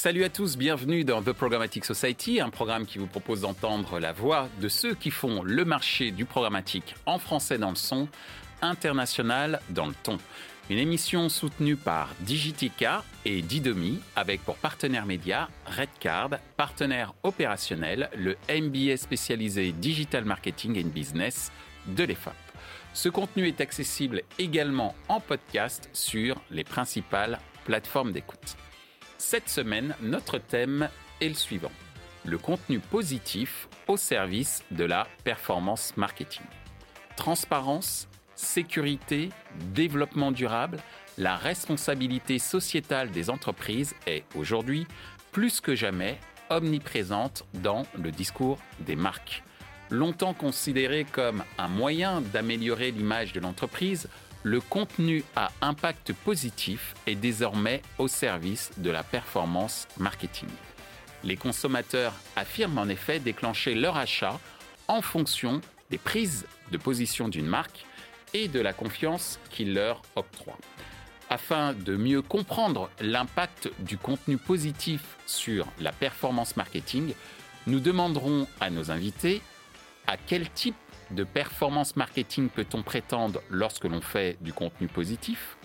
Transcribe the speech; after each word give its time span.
Salut 0.00 0.22
à 0.22 0.28
tous, 0.28 0.56
bienvenue 0.56 1.02
dans 1.02 1.22
The 1.22 1.32
Programmatic 1.32 1.84
Society, 1.84 2.40
un 2.40 2.50
programme 2.50 2.86
qui 2.86 2.98
vous 2.98 3.08
propose 3.08 3.40
d'entendre 3.40 3.98
la 3.98 4.12
voix 4.12 4.48
de 4.60 4.68
ceux 4.68 4.94
qui 4.94 5.10
font 5.10 5.42
le 5.42 5.64
marché 5.64 6.12
du 6.12 6.24
programmatique 6.24 6.94
en 7.04 7.18
français 7.18 7.58
dans 7.58 7.70
le 7.70 7.74
son, 7.74 8.06
international 8.62 9.60
dans 9.70 9.86
le 9.86 9.94
ton. 10.04 10.18
Une 10.70 10.78
émission 10.78 11.28
soutenue 11.28 11.74
par 11.74 12.14
Digitica 12.20 13.02
et 13.24 13.42
Didomi 13.42 13.98
avec 14.14 14.40
pour 14.44 14.54
partenaire 14.54 15.04
média 15.04 15.48
Redcard, 15.66 16.30
partenaire 16.56 17.12
opérationnel, 17.24 18.08
le 18.16 18.36
MBA 18.48 18.98
spécialisé 18.98 19.72
Digital 19.72 20.24
Marketing 20.24 20.80
and 20.80 20.90
Business 20.90 21.50
de 21.88 22.04
l'EFAP. 22.04 22.36
Ce 22.94 23.08
contenu 23.08 23.48
est 23.48 23.60
accessible 23.60 24.22
également 24.38 24.94
en 25.08 25.18
podcast 25.18 25.90
sur 25.92 26.40
les 26.52 26.62
principales 26.62 27.40
plateformes 27.64 28.12
d'écoute. 28.12 28.56
Cette 29.20 29.48
semaine, 29.48 29.96
notre 30.00 30.38
thème 30.38 30.88
est 31.20 31.28
le 31.28 31.34
suivant. 31.34 31.72
Le 32.24 32.38
contenu 32.38 32.78
positif 32.78 33.68
au 33.88 33.96
service 33.96 34.62
de 34.70 34.84
la 34.84 35.08
performance 35.24 35.96
marketing. 35.96 36.44
Transparence, 37.16 38.08
sécurité, 38.36 39.30
développement 39.74 40.30
durable, 40.30 40.78
la 41.18 41.34
responsabilité 41.36 42.38
sociétale 42.38 43.10
des 43.10 43.28
entreprises 43.28 43.96
est 44.06 44.22
aujourd'hui 44.36 44.86
plus 45.32 45.60
que 45.60 45.74
jamais 45.74 46.20
omniprésente 46.48 47.44
dans 47.54 47.86
le 48.00 48.12
discours 48.12 48.58
des 48.78 48.94
marques. 48.94 49.42
Longtemps 49.90 50.34
considéré 50.34 51.04
comme 51.04 51.42
un 51.58 51.68
moyen 51.68 52.20
d'améliorer 52.20 52.92
l'image 52.92 53.32
de 53.32 53.40
l'entreprise, 53.40 54.08
le 54.42 54.60
contenu 54.60 55.24
à 55.36 55.50
impact 55.60 56.12
positif 56.12 56.94
est 57.06 57.14
désormais 57.14 57.82
au 57.98 58.08
service 58.08 58.70
de 58.76 58.90
la 58.90 59.02
performance 59.02 59.88
marketing. 59.98 60.48
Les 61.24 61.36
consommateurs 61.36 62.14
affirment 62.36 62.78
en 62.78 62.88
effet 62.88 63.18
déclencher 63.18 63.74
leur 63.74 63.96
achat 63.96 64.38
en 64.86 65.02
fonction 65.02 65.60
des 65.90 65.98
prises 65.98 66.46
de 66.70 66.78
position 66.78 67.28
d'une 67.28 67.46
marque 67.46 67.84
et 68.34 68.48
de 68.48 68.60
la 68.60 68.72
confiance 68.72 69.38
qu'il 69.50 69.74
leur 69.74 70.02
octroie. 70.16 70.58
Afin 71.30 71.74
de 71.74 71.96
mieux 71.96 72.22
comprendre 72.22 72.88
l'impact 73.00 73.70
du 73.80 73.98
contenu 73.98 74.38
positif 74.38 75.02
sur 75.26 75.66
la 75.80 75.92
performance 75.92 76.56
marketing, 76.56 77.12
nous 77.66 77.80
demanderons 77.80 78.46
à 78.60 78.70
nos 78.70 78.90
invités 78.90 79.42
à 80.06 80.16
quel 80.16 80.48
type 80.50 80.76
de 81.10 81.24
performance 81.24 81.96
marketing 81.96 82.48
peut-on 82.48 82.82
prétendre 82.82 83.40
lorsque 83.50 83.84
l'on 83.84 84.00
fait 84.00 84.36
du 84.40 84.52
contenu 84.52 84.88
positif? 84.88 85.56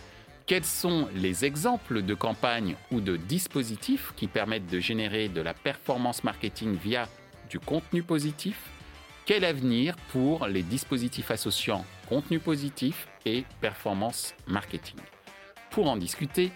Quels 0.45 0.65
sont 0.65 1.07
les 1.15 1.45
exemples 1.45 2.01
de 2.01 2.13
campagnes 2.13 2.75
ou 2.91 2.99
de 2.99 3.15
dispositifs 3.15 4.13
qui 4.15 4.27
permettent 4.27 4.67
de 4.67 4.79
générer 4.79 5.29
de 5.29 5.41
la 5.41 5.53
performance 5.53 6.23
marketing 6.23 6.75
via 6.75 7.07
du 7.49 7.59
contenu 7.59 8.03
positif? 8.03 8.57
Quel 9.25 9.45
avenir 9.45 9.95
pour 10.11 10.47
les 10.47 10.63
dispositifs 10.63 11.31
associant 11.31 11.85
contenu 12.09 12.39
positif 12.39 13.07
et 13.25 13.45
performance 13.61 14.35
marketing? 14.47 14.99
Pour 15.69 15.89
en 15.89 15.95
discuter, 15.95 16.51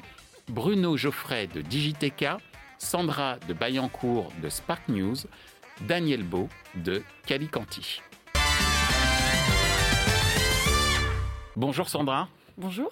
Bruno 0.50 0.98
Geoffrey 0.98 1.48
de 1.48 1.62
Digiteca, 1.62 2.40
Sandra 2.78 3.38
de 3.48 3.54
Bayancourt 3.54 4.32
de 4.42 4.50
Spark 4.50 4.90
News, 4.90 5.16
Daniel 5.88 6.24
Beau 6.24 6.50
de 6.76 7.04
Calicanti. 7.26 8.02
Bonjour 11.58 11.90
Sandra. 11.90 12.30
Bonjour. 12.56 12.92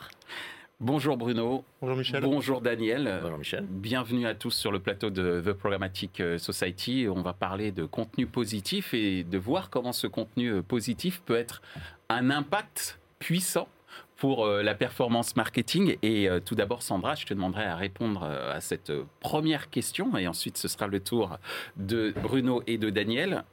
Bonjour 0.80 1.18
Bruno. 1.18 1.64
Bonjour 1.82 1.98
Michel. 1.98 2.24
Bonjour 2.24 2.62
Daniel. 2.62 3.20
Bonjour 3.22 3.38
Michel. 3.38 3.64
Bienvenue 3.70 4.26
à 4.26 4.34
tous 4.34 4.50
sur 4.50 4.72
le 4.72 4.80
plateau 4.80 5.12
de 5.12 5.40
The 5.46 5.54
Programmatic 5.54 6.20
Society. 6.40 7.06
On 7.08 7.22
va 7.22 7.34
parler 7.34 7.72
de 7.72 7.86
contenu 7.86 8.26
positif 8.26 8.96
et 8.96 9.24
de 9.24 9.38
voir 9.38 9.70
comment 9.70 9.94
ce 9.94 10.08
contenu 10.08 10.64
positif 10.64 11.22
peut 11.28 11.36
être 11.36 11.62
un 12.10 12.32
impact 12.32 12.98
puissant 13.20 13.68
pour 14.18 14.48
euh, 14.48 14.64
la 14.64 14.74
performance 14.74 15.36
marketing. 15.36 15.98
Et 16.02 16.28
euh, 16.28 16.40
tout 16.40 16.56
d'abord, 16.56 16.82
Sandra, 16.82 17.14
je 17.14 17.28
te 17.28 17.36
demanderai 17.36 17.66
à 17.66 17.76
répondre 17.76 18.24
euh, 18.24 18.52
à 18.52 18.62
cette 18.62 18.92
première 19.20 19.70
question 19.70 20.18
et 20.18 20.28
ensuite 20.28 20.58
ce 20.58 20.68
sera 20.68 20.88
le 20.88 21.02
tour 21.02 21.38
de 21.78 22.16
Bruno 22.24 22.64
et 22.66 22.80
de 22.80 22.90
Daniel. 22.90 23.44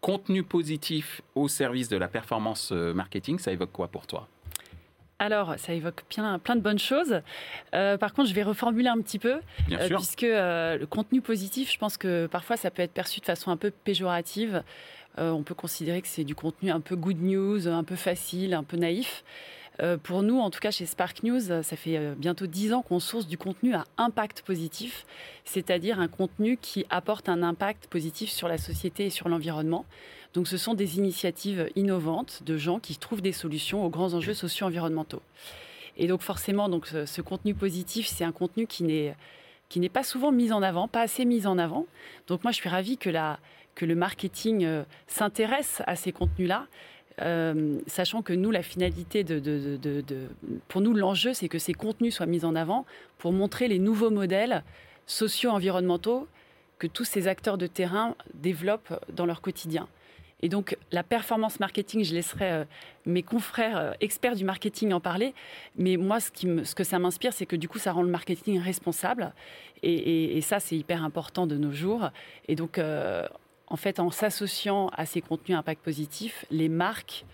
Contenu 0.00 0.44
positif 0.44 1.22
au 1.34 1.48
service 1.48 1.88
de 1.88 1.96
la 1.96 2.06
performance 2.06 2.70
marketing, 2.70 3.40
ça 3.40 3.50
évoque 3.50 3.72
quoi 3.72 3.88
pour 3.88 4.06
toi? 4.06 4.28
Alors, 5.20 5.54
ça 5.58 5.72
évoque 5.72 6.02
plein, 6.08 6.38
plein 6.38 6.56
de 6.56 6.60
bonnes 6.60 6.78
choses. 6.78 7.20
par 7.72 8.12
contre, 8.12 8.28
je 8.28 8.34
vais 8.34 8.42
reformuler 8.42 8.88
un 8.88 9.00
petit 9.00 9.18
peu, 9.18 9.40
puisque 9.66 10.22
le 10.22 10.84
contenu 10.86 11.20
positif, 11.20 11.70
je 11.70 11.78
pense 11.78 11.96
que 11.96 12.26
parfois 12.26 12.56
ça 12.56 12.70
peut 12.70 12.82
être 12.82 12.92
perçu 12.92 13.20
de 13.20 13.26
façon 13.26 13.50
un 13.50 13.56
peu 13.56 13.70
péjorative. 13.70 14.62
on 15.18 15.42
peut 15.42 15.54
considérer 15.54 16.00
que 16.00 16.08
c'est 16.08 16.24
du 16.24 16.34
contenu 16.34 16.70
un 16.70 16.80
peu 16.80 16.96
good 16.96 17.20
news, 17.20 17.68
un 17.68 17.84
peu 17.84 17.96
facile, 17.96 18.54
un 18.54 18.64
peu 18.64 18.76
naïf. 18.76 19.22
Euh, 19.82 19.96
pour 19.96 20.22
nous, 20.22 20.38
en 20.38 20.50
tout 20.50 20.60
cas 20.60 20.70
chez 20.70 20.84
Spark 20.84 21.22
News, 21.22 21.40
ça 21.40 21.76
fait 21.76 21.96
euh, 21.96 22.14
bientôt 22.16 22.46
dix 22.46 22.72
ans 22.72 22.82
qu'on 22.82 23.00
source 23.00 23.26
du 23.26 23.38
contenu 23.38 23.74
à 23.74 23.84
impact 23.96 24.42
positif, 24.42 25.06
c'est-à-dire 25.44 26.00
un 26.00 26.08
contenu 26.08 26.58
qui 26.60 26.84
apporte 26.90 27.28
un 27.28 27.42
impact 27.42 27.86
positif 27.86 28.30
sur 28.30 28.48
la 28.48 28.58
société 28.58 29.06
et 29.06 29.10
sur 29.10 29.28
l'environnement. 29.28 29.86
Donc 30.34 30.48
ce 30.48 30.56
sont 30.56 30.74
des 30.74 30.98
initiatives 30.98 31.70
innovantes 31.76 32.42
de 32.44 32.56
gens 32.56 32.78
qui 32.78 32.96
trouvent 32.96 33.22
des 33.22 33.32
solutions 33.32 33.84
aux 33.84 33.90
grands 33.90 34.14
enjeux 34.14 34.34
socio-environnementaux. 34.34 35.22
Et 35.96 36.06
donc 36.06 36.20
forcément, 36.20 36.68
donc, 36.68 36.86
ce, 36.86 37.20
contenu 37.20 37.54
positif, 37.54 38.06
c'est 38.06 38.24
un 38.24 38.32
contenu 38.32 38.66
qui 38.66 38.84
n'est 38.84 39.14
qui 39.70 39.78
n'est 39.78 39.88
pas 39.88 40.02
souvent 40.02 40.32
mis 40.32 40.52
en 40.52 40.62
avant, 40.62 40.88
pas 40.88 41.00
assez 41.00 41.24
mis 41.24 41.46
en 41.46 41.56
avant. 41.56 41.86
Donc 42.26 42.42
moi, 42.42 42.50
je 42.50 42.56
suis 42.56 42.68
ravie 42.68 42.98
que, 42.98 43.08
la, 43.08 43.38
que 43.76 43.86
le 43.86 43.94
marketing 43.94 44.64
euh, 44.64 44.82
s'intéresse 45.06 45.80
à 45.86 45.94
ces 45.94 46.10
contenus-là, 46.12 46.66
euh, 47.20 47.78
sachant 47.86 48.22
que 48.22 48.32
nous, 48.32 48.50
la 48.50 48.62
finalité 48.62 49.24
de, 49.24 49.40
pour 50.68 50.80
nous, 50.80 50.94
l'enjeu, 50.94 51.34
c'est 51.34 51.48
que 51.48 51.58
ces 51.58 51.74
contenus 51.74 52.14
soient 52.14 52.26
mis 52.26 52.44
en 52.44 52.54
avant 52.54 52.86
pour 53.18 53.32
montrer 53.32 53.68
les 53.68 53.78
nouveaux 53.78 54.10
modèles 54.10 54.62
socio-environnementaux 55.06 56.28
que 56.78 56.86
tous 56.86 57.04
ces 57.04 57.28
acteurs 57.28 57.58
de 57.58 57.66
terrain 57.66 58.14
développent 58.34 58.94
dans 59.12 59.26
leur 59.26 59.42
quotidien. 59.42 59.88
Et 60.42 60.48
donc, 60.48 60.78
la 60.90 61.02
performance 61.02 61.60
marketing, 61.60 62.02
je 62.02 62.14
laisserai 62.14 62.50
euh, 62.50 62.64
mes 63.04 63.22
confrères 63.22 63.76
euh, 63.76 63.92
experts 64.00 64.36
du 64.36 64.44
marketing 64.44 64.94
en 64.94 65.00
parler. 65.00 65.34
Mais 65.76 65.98
moi, 65.98 66.18
ce, 66.18 66.30
qui 66.30 66.48
ce 66.64 66.74
que 66.74 66.84
ça 66.84 66.98
m'inspire, 66.98 67.34
c'est 67.34 67.44
que 67.44 67.56
du 67.56 67.68
coup, 67.68 67.78
ça 67.78 67.92
rend 67.92 68.02
le 68.02 68.08
marketing 68.08 68.58
responsable. 68.58 69.34
Et, 69.82 70.40
ça, 70.40 70.60
c'est 70.60 70.76
hyper 70.76 71.04
important 71.04 71.46
de 71.46 71.56
nos 71.56 71.72
jours. 71.72 72.10
Et 72.48 72.54
donc, 72.54 72.78
en 73.70 73.76
fait, 73.76 74.00
en 74.00 74.10
s'associant 74.10 74.88
à 74.96 75.06
ces 75.06 75.20
contenus 75.20 75.56
impact 75.56 75.82
positif, 75.82 76.44
les 76.50 76.68
marques 76.68 77.24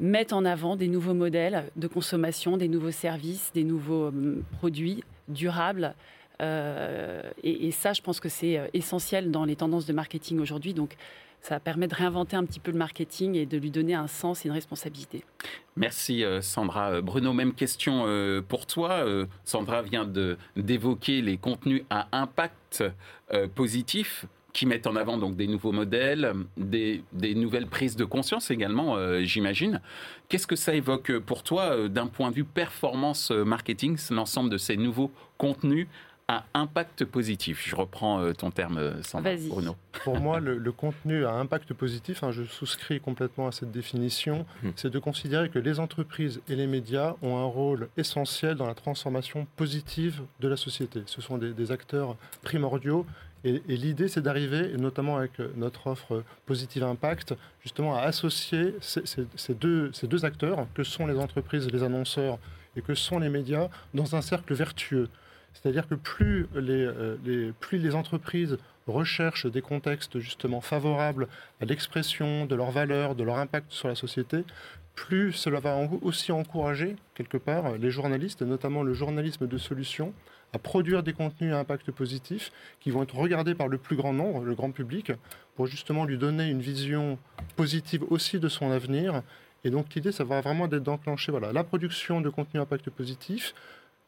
mettent 0.00 0.32
en 0.32 0.44
avant 0.44 0.76
des 0.76 0.88
nouveaux 0.88 1.14
modèles 1.14 1.70
de 1.76 1.86
consommation, 1.86 2.56
des 2.56 2.68
nouveaux 2.68 2.90
services, 2.90 3.52
des 3.54 3.62
nouveaux 3.62 4.08
hum, 4.08 4.42
produits 4.58 5.04
durables. 5.28 5.94
Euh, 6.40 7.22
et, 7.42 7.70
ça, 7.70 7.92
je 7.92 8.02
pense 8.02 8.18
que 8.18 8.28
c'est 8.28 8.58
euh, 8.58 8.66
essentiel 8.72 9.30
dans 9.30 9.44
les 9.44 9.54
tendances 9.54 9.86
de 9.86 9.92
marketing 9.92 10.40
aujourd'hui. 10.40 10.74
Donc, 10.74 10.96
ça 11.40 11.60
permet 11.60 11.86
de 11.86 11.94
réinventer 11.94 12.36
un 12.36 12.44
petit 12.44 12.58
peu 12.58 12.72
le 12.72 12.78
marketing 12.78 13.34
et 13.36 13.44
de 13.44 13.58
lui 13.58 13.70
donner 13.70 13.94
un 13.94 14.06
sens 14.06 14.44
et 14.44 14.48
une 14.48 14.54
responsabilité. 14.54 15.24
Merci 15.76 16.24
euh, 16.24 16.40
Sandra. 16.40 17.02
Bruno, 17.02 17.34
même 17.34 17.52
question 17.52 18.06
pour 18.48 18.66
toi. 18.66 19.04
Sandra 19.44 19.82
vient 19.82 20.10
d'évoquer 20.56 21.20
les 21.20 21.36
contenus 21.36 21.82
à 21.90 22.08
impact 22.12 22.82
positif 23.54 24.26
qui 24.54 24.66
mettent 24.66 24.86
en 24.86 24.96
avant 24.96 25.18
donc 25.18 25.36
des 25.36 25.48
nouveaux 25.48 25.72
modèles, 25.72 26.32
des, 26.56 27.02
nouvelles 27.34 27.66
prises 27.66 27.96
de 27.96 28.04
conscience 28.04 28.50
également, 28.50 28.96
euh, 28.96 29.22
j'imagine. 29.24 29.80
Qu'est-ce 30.28 30.46
que 30.46 30.56
ça 30.56 30.74
évoque 30.74 31.18
pour 31.18 31.42
toi 31.42 31.64
euh, 31.64 31.88
d'un 31.88 32.06
point 32.06 32.30
de 32.30 32.36
vue 32.36 32.44
performance 32.44 33.32
euh, 33.32 33.44
marketing, 33.44 33.98
l'ensemble 34.10 34.50
de 34.50 34.56
ces 34.56 34.76
nouveaux 34.76 35.10
contenus 35.38 35.88
à 36.28 36.44
impact 36.54 37.04
positif? 37.04 37.64
Je 37.66 37.74
reprends 37.74 38.32
ton 38.32 38.52
terme, 38.52 39.02
Sandra, 39.02 39.34
Bruno. 39.48 39.74
Pour 40.04 40.20
moi, 40.20 40.38
le, 40.38 40.72
contenu 40.72 41.26
à 41.26 41.32
impact 41.32 41.74
positif, 41.74 42.22
hein, 42.22 42.30
je 42.30 42.44
souscris 42.44 43.00
complètement 43.00 43.48
à 43.48 43.52
cette 43.52 43.72
définition, 43.72 44.46
hmm. 44.62 44.70
c'est 44.76 44.90
de 44.90 44.98
considérer 45.00 45.50
que 45.50 45.58
les 45.58 45.80
entreprises 45.80 46.40
et 46.48 46.54
les 46.54 46.68
médias 46.68 47.16
ont 47.22 47.36
un 47.38 47.44
rôle 47.44 47.88
essentiel 47.96 48.54
dans 48.54 48.66
la 48.66 48.74
transformation 48.74 49.48
positive 49.56 50.22
de 50.38 50.46
la 50.46 50.56
société. 50.56 51.02
Ce 51.06 51.20
sont 51.20 51.38
des 51.38 51.72
acteurs 51.72 52.16
primordiaux 52.42 53.04
et, 53.44 53.60
l'idée, 53.68 54.08
c'est 54.08 54.22
d'arriver, 54.22 54.72
notamment 54.78 55.18
avec 55.18 55.38
euh, 55.38 55.52
notre 55.56 55.86
offre 55.88 56.24
Positive 56.46 56.82
Impact, 56.82 57.34
justement 57.62 57.94
à 57.96 58.00
associer 58.02 58.74
ces, 58.80 59.54
deux, 59.54 60.24
acteurs, 60.24 60.66
que 60.74 60.82
sont 60.82 61.06
les 61.06 61.18
entreprises, 61.18 61.70
les 61.70 61.82
annonceurs 61.82 62.38
et 62.76 62.80
que 62.80 62.94
sont 62.94 63.18
les 63.18 63.28
médias, 63.28 63.68
dans 63.92 64.16
un 64.16 64.22
cercle 64.22 64.54
vertueux. 64.54 65.08
C'est-à-dire 65.52 65.86
que 65.86 65.94
plus 65.94 66.46
les, 66.54 66.84
euh, 66.84 67.52
plus 67.60 67.78
les 67.78 67.94
entreprises 67.94 68.56
recherchent 68.86 69.46
des 69.46 69.62
contextes 69.62 70.18
justement 70.18 70.60
favorables 70.60 71.28
à 71.60 71.66
l'expression 71.66 72.46
de 72.46 72.54
leurs 72.54 72.70
valeurs, 72.70 73.14
de 73.14 73.24
leur 73.24 73.38
impact 73.38 73.72
sur 73.72 73.88
la 73.88 73.94
société, 73.94 74.44
plus 74.94 75.32
cela 75.32 75.60
va 75.60 75.76
aussi 76.02 76.32
encourager, 76.32 76.96
quelque 77.14 77.36
part, 77.36 77.72
les 77.78 77.90
journalistes, 77.90 78.42
et 78.42 78.44
notamment 78.44 78.82
le 78.82 78.94
journalisme 78.94 79.46
de 79.46 79.58
solution, 79.58 80.14
à 80.54 80.58
produire 80.58 81.02
des 81.02 81.12
contenus 81.12 81.52
à 81.52 81.58
impact 81.58 81.90
positif 81.90 82.52
qui 82.80 82.90
vont 82.90 83.02
être 83.02 83.16
regardés 83.16 83.54
par 83.54 83.68
le 83.68 83.76
plus 83.76 83.96
grand 83.96 84.12
nombre, 84.12 84.44
le 84.44 84.54
grand 84.54 84.70
public, 84.70 85.12
pour 85.56 85.66
justement 85.66 86.04
lui 86.04 86.16
donner 86.16 86.48
une 86.48 86.60
vision 86.60 87.18
positive 87.56 88.04
aussi 88.08 88.38
de 88.38 88.48
son 88.48 88.70
avenir. 88.70 89.22
Et 89.64 89.70
donc 89.70 89.92
l'idée, 89.94 90.12
ça 90.12 90.24
va 90.24 90.40
vraiment 90.40 90.66
être 90.66 90.76
d'enclencher 90.76 91.32
voilà, 91.32 91.52
la 91.52 91.64
production 91.64 92.20
de 92.20 92.30
contenus 92.30 92.60
à 92.60 92.62
impact 92.62 92.90
positif, 92.90 93.54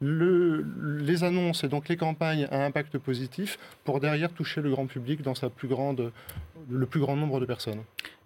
le, 0.00 0.64
les 1.00 1.25
annonces 1.25 1.64
et 1.64 1.69
donc 1.69 1.88
les 1.88 1.96
campagnes 1.96 2.46
à 2.50 2.64
impact 2.64 2.99
positif 2.99 3.58
pour 3.84 3.99
derrière 3.99 4.31
toucher 4.31 4.60
le 4.60 4.70
grand 4.70 4.87
public 4.87 5.22
dans 5.22 5.34
sa 5.34 5.49
plus 5.49 5.69
grande, 5.69 6.12
le 6.69 6.87
plus 6.87 7.00
grand 7.00 7.17
nombre 7.17 7.41
de 7.41 7.47
personnes. 7.47 7.82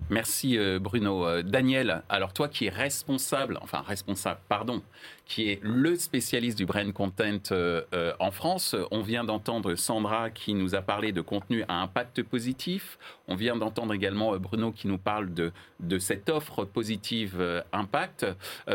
Merci 0.09 0.59
euh, 0.59 0.79
Bruno. 0.81 1.27
Euh, 1.27 1.43
Daniel, 1.43 2.03
alors 2.09 2.33
toi 2.33 2.49
qui 2.49 2.67
es 2.67 2.71
responsable, 2.71 3.59
enfin 3.61 3.83
responsable, 3.87 4.41
pardon, 4.49 4.83
qui 5.27 5.51
est 5.51 5.61
le 5.63 5.95
spécialiste 5.95 6.59
du 6.59 6.67
brain 6.67 6.91
content 6.91 7.39
euh, 7.53 8.13
en 8.19 8.33
France, 8.33 8.75
on 8.91 9.03
vient 9.03 9.23
d'entendre 9.23 9.77
Sandra 9.77 10.31
qui 10.31 10.55
nous 10.55 10.75
a 10.75 10.83
parlé 10.83 11.13
de 11.13 11.21
contenu 11.21 11.65
à 11.69 11.75
impact 11.75 12.25
positif. 12.25 12.99
On 13.29 13.37
vient 13.37 13.57
d'entendre 13.57 13.95
également 13.95 14.37
Bruno 14.39 14.73
qui 14.73 14.89
nous 14.89 14.99
parle 14.99 15.33
de, 15.33 15.53
de 15.79 15.99
cette 15.99 16.29
offre 16.29 16.65
positive 16.65 17.63
impact. 17.73 18.27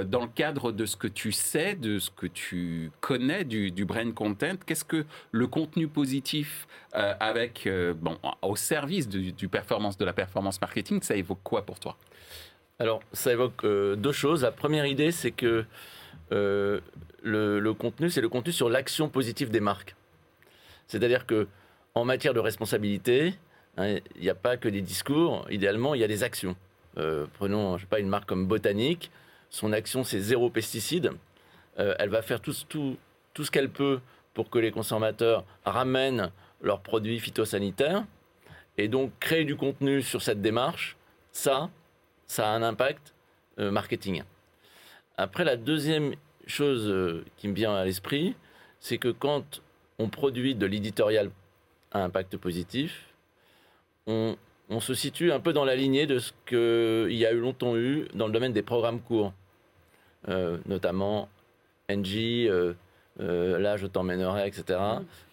dans 0.05 0.21
le 0.21 0.29
cadre 0.33 0.71
de 0.71 0.85
ce 0.85 0.95
que 0.95 1.07
tu 1.07 1.33
sais, 1.33 1.75
de 1.75 1.99
ce 1.99 2.09
que 2.09 2.27
tu 2.27 2.91
connais 3.01 3.43
du, 3.43 3.71
du 3.71 3.83
brain 3.83 4.11
content, 4.11 4.55
qu'est-ce 4.65 4.85
que 4.85 5.05
le 5.31 5.47
contenu 5.47 5.89
positif 5.89 6.67
avec, 6.95 7.67
bon, 7.97 8.17
au 8.41 8.55
service 8.55 9.09
du, 9.09 9.49
performance, 9.49 9.97
de 9.97 10.05
la 10.05 10.13
performance 10.13 10.61
marketing, 10.61 11.01
ça 11.01 11.15
évoque 11.15 11.39
quoi 11.43 11.65
pour 11.65 11.79
toi? 11.79 11.97
Alors, 12.77 13.01
ça 13.13 13.31
évoque 13.31 13.63
euh, 13.63 13.95
deux 13.95 14.11
choses. 14.11 14.43
La 14.43 14.51
première 14.51 14.85
idée, 14.85 15.11
c'est 15.11 15.31
que 15.31 15.65
euh, 16.31 16.81
le, 17.23 17.73
contenu, 17.73 18.09
c'est 18.09 18.21
le 18.21 18.27
contenu 18.27 18.51
sur 18.51 18.69
l'action 18.69 19.07
positive 19.07 19.49
des 19.49 19.61
marques. 19.61 19.95
C'est-à-dire 20.87 21.25
que 21.25 21.47
en 21.93 22.03
matière 22.03 22.33
de 22.33 22.41
responsabilité, 22.41 23.35
hein, 23.77 23.97
il 24.15 24.21
n'y 24.21 24.29
a 24.29 24.35
pas 24.35 24.57
que 24.57 24.67
des 24.67 24.81
discours. 24.81 25.45
Idéalement, 25.49 25.95
il 25.95 26.01
y 26.01 26.03
a 26.03 26.07
des 26.07 26.23
actions. 26.23 26.57
Euh, 26.97 27.25
prenons, 27.35 27.77
je 27.77 27.83
sais 27.83 27.87
pas, 27.87 27.99
une 27.99 28.09
marque 28.09 28.27
comme 28.27 28.45
Botanique. 28.45 29.09
Son 29.49 29.71
action, 29.71 30.03
c'est 30.03 30.19
zéro 30.19 30.49
pesticide. 30.49 31.11
elle 31.77 32.09
va 32.09 32.21
faire 32.21 32.41
tout 32.41 32.51
ce 32.51 33.51
qu'elle 33.51 33.69
peut 33.69 34.01
pour 34.33 34.49
que 34.49 34.59
les 34.59 34.71
consommateurs 34.71 35.45
ramènent 35.63 36.29
leurs 36.61 36.81
produits 36.81 37.19
phytosanitaires. 37.19 38.05
Et 38.77 38.87
donc, 38.87 39.11
créer 39.19 39.45
du 39.45 39.55
contenu 39.55 40.01
sur 40.01 40.21
cette 40.21 40.41
démarche, 40.41 40.97
ça, 41.31 41.69
ça 42.27 42.49
a 42.49 42.55
un 42.55 42.63
impact 42.63 43.13
euh, 43.59 43.71
marketing. 43.71 44.23
Après, 45.17 45.43
la 45.43 45.55
deuxième 45.55 46.15
chose 46.47 46.89
euh, 46.89 47.23
qui 47.37 47.47
me 47.47 47.53
vient 47.53 47.73
à 47.73 47.85
l'esprit, 47.85 48.35
c'est 48.79 48.97
que 48.97 49.09
quand 49.09 49.61
on 49.97 50.09
produit 50.09 50.55
de 50.55 50.65
l'éditorial 50.65 51.31
à 51.91 52.03
impact 52.03 52.37
positif, 52.37 53.13
on, 54.07 54.35
se 54.81 54.93
situe 54.93 55.31
un 55.31 55.39
peu 55.39 55.53
dans 55.53 55.63
la 55.63 55.75
lignée 55.75 56.05
de 56.05 56.19
ce 56.19 56.31
qu'il 56.45 57.15
y 57.15 57.25
a 57.25 57.31
eu 57.31 57.39
longtemps 57.39 57.77
eu 57.77 58.07
dans 58.13 58.27
le 58.27 58.33
domaine 58.33 58.53
des 58.53 58.61
programmes 58.61 58.99
courts, 58.99 59.33
euh, 60.27 60.57
notamment 60.65 61.29
NG, 61.89 62.49
là 63.19 63.77
je 63.77 63.87
t'emmènerai, 63.87 64.47
etc. 64.47 64.79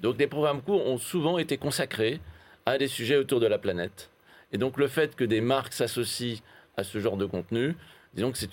Donc 0.00 0.16
des 0.16 0.26
programmes 0.26 0.62
courts 0.62 0.86
ont 0.86 0.98
souvent 0.98 1.38
été 1.38 1.56
consacrés 1.56 2.20
à 2.66 2.78
des 2.78 2.88
sujets 2.88 3.16
autour 3.16 3.40
de 3.40 3.46
la 3.46 3.58
planète. 3.58 4.10
Et 4.52 4.58
donc 4.58 4.76
le 4.76 4.86
fait 4.86 5.16
que 5.16 5.24
des 5.24 5.40
marques 5.40 5.72
s'associent 5.72 6.40
à 6.76 6.84
ce 6.84 6.98
genre 7.00 7.16
de 7.16 7.26
contenu, 7.26 7.76
disons 8.14 8.30
que 8.32 8.38
c'est 8.38 8.50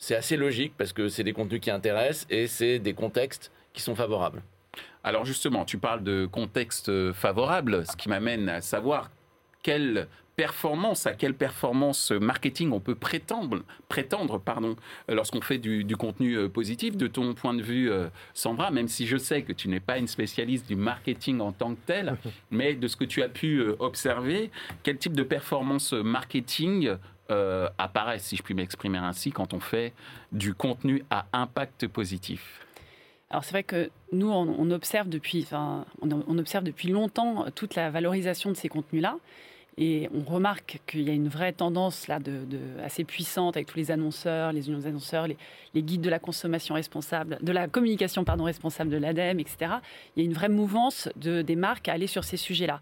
c'est 0.00 0.16
assez 0.16 0.36
logique 0.36 0.72
parce 0.78 0.94
que 0.94 1.08
c'est 1.08 1.24
des 1.24 1.34
contenus 1.34 1.60
qui 1.60 1.70
intéressent 1.70 2.26
et 2.30 2.46
c'est 2.46 2.78
des 2.78 2.94
contextes 2.94 3.52
qui 3.74 3.82
sont 3.82 3.94
favorables. 3.94 4.42
Alors 5.04 5.26
justement, 5.26 5.64
tu 5.64 5.76
parles 5.76 6.02
de 6.02 6.26
contexte 6.26 7.12
favorable, 7.12 7.86
ce 7.86 7.96
qui 7.96 8.08
m'amène 8.08 8.48
à 8.48 8.62
savoir 8.62 9.10
quel 9.62 10.08
performance, 10.40 11.06
à 11.06 11.12
quelle 11.12 11.34
performance 11.34 12.12
marketing 12.12 12.72
on 12.72 12.80
peut 12.80 12.94
prétendre, 12.94 13.62
prétendre 13.90 14.40
pardon, 14.40 14.74
lorsqu'on 15.06 15.42
fait 15.42 15.58
du, 15.58 15.84
contenu 15.98 16.34
euh, 16.34 16.48
positif. 16.48 16.96
De 16.96 17.08
ton 17.08 17.34
point 17.34 17.52
de 17.52 17.60
vue, 17.60 17.90
euh, 17.90 18.08
Sandra, 18.32 18.70
même 18.70 18.88
si 18.88 19.06
je 19.06 19.18
sais 19.18 19.42
que 19.42 19.52
tu 19.52 19.68
n'es 19.68 19.80
pas 19.80 19.98
une 19.98 20.06
spécialiste 20.06 20.66
du 20.66 20.76
marketing 20.76 21.40
en 21.40 21.52
tant 21.52 21.74
que 21.74 21.80
tel, 21.84 22.16
mais 22.50 22.72
de 22.74 22.88
ce 22.88 22.96
que 22.96 23.04
tu 23.04 23.22
as 23.22 23.28
pu 23.28 23.58
euh, 23.58 23.76
observer, 23.80 24.50
quel 24.82 24.96
type 24.96 25.12
de 25.12 25.24
performance 25.24 25.92
marketing 25.92 26.94
apparaît, 27.78 28.18
si 28.18 28.34
je 28.34 28.42
puis 28.42 28.54
m'exprimer 28.54 28.98
ainsi, 28.98 29.30
quand 29.32 29.52
on 29.52 29.60
fait 29.60 29.92
du 30.32 30.54
contenu 30.54 31.04
à 31.10 31.26
impact 31.34 31.86
positif? 31.86 32.66
Alors 33.28 33.44
c'est 33.44 33.52
vrai 33.52 33.62
que 33.62 33.90
nous, 34.10 34.28
on, 34.30 34.70
observe 34.72 35.08
depuis, 35.08 35.42
enfin, 35.42 35.84
on, 36.00 36.38
observe 36.38 36.64
depuis 36.64 36.88
longtemps 36.88 37.44
toute 37.54 37.76
la 37.76 37.90
valorisation 37.90 38.50
de 38.50 38.56
ces 38.56 38.68
contenus-là. 38.68 39.18
Et 39.78 40.08
on 40.14 40.30
remarque 40.30 40.80
qu'il 40.86 41.02
y 41.02 41.10
a 41.10 41.12
une 41.12 41.28
vraie 41.28 41.52
tendance 41.52 42.08
là 42.08 42.18
de, 42.18 42.44
assez 42.84 43.04
puissante 43.04 43.56
avec 43.56 43.66
tous 43.68 43.78
les 43.78 43.90
annonceurs, 43.90 44.52
les 44.52 44.68
unions 44.68 44.84
annonceurs, 44.84 45.26
les, 45.26 45.82
guides 45.82 46.00
de 46.00 46.10
la 46.10 46.18
consommation 46.18 46.74
responsable, 46.74 47.38
de 47.40 47.52
la 47.52 47.68
communication 47.68 48.24
pardon 48.24 48.44
responsable 48.44 48.90
de 48.90 48.96
l'ADEME, 48.96 49.40
etc. 49.40 49.72
Il 50.16 50.22
y 50.22 50.26
a 50.26 50.28
une 50.28 50.34
vraie 50.34 50.48
mouvance 50.48 51.08
de, 51.16 51.42
des 51.42 51.56
marques 51.56 51.88
à 51.88 51.92
aller 51.92 52.06
sur 52.06 52.24
ces 52.24 52.36
sujets-là 52.36 52.80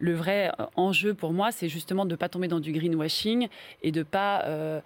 le 0.00 0.14
vrai 0.14 0.50
euh, 0.60 0.66
enjeu 0.76 1.14
pour 1.14 1.32
moi, 1.32 1.50
c'est 1.50 1.68
justement 1.68 2.04
de 2.04 2.12
ne 2.12 2.16
pas 2.16 2.28
tomber 2.28 2.48
dans 2.48 2.60
du 2.60 2.72
greenwashing 2.72 3.48
et 3.82 3.92
de 3.92 4.00
ne 4.00 4.04
pas 4.04 4.42
euh, 4.44 4.80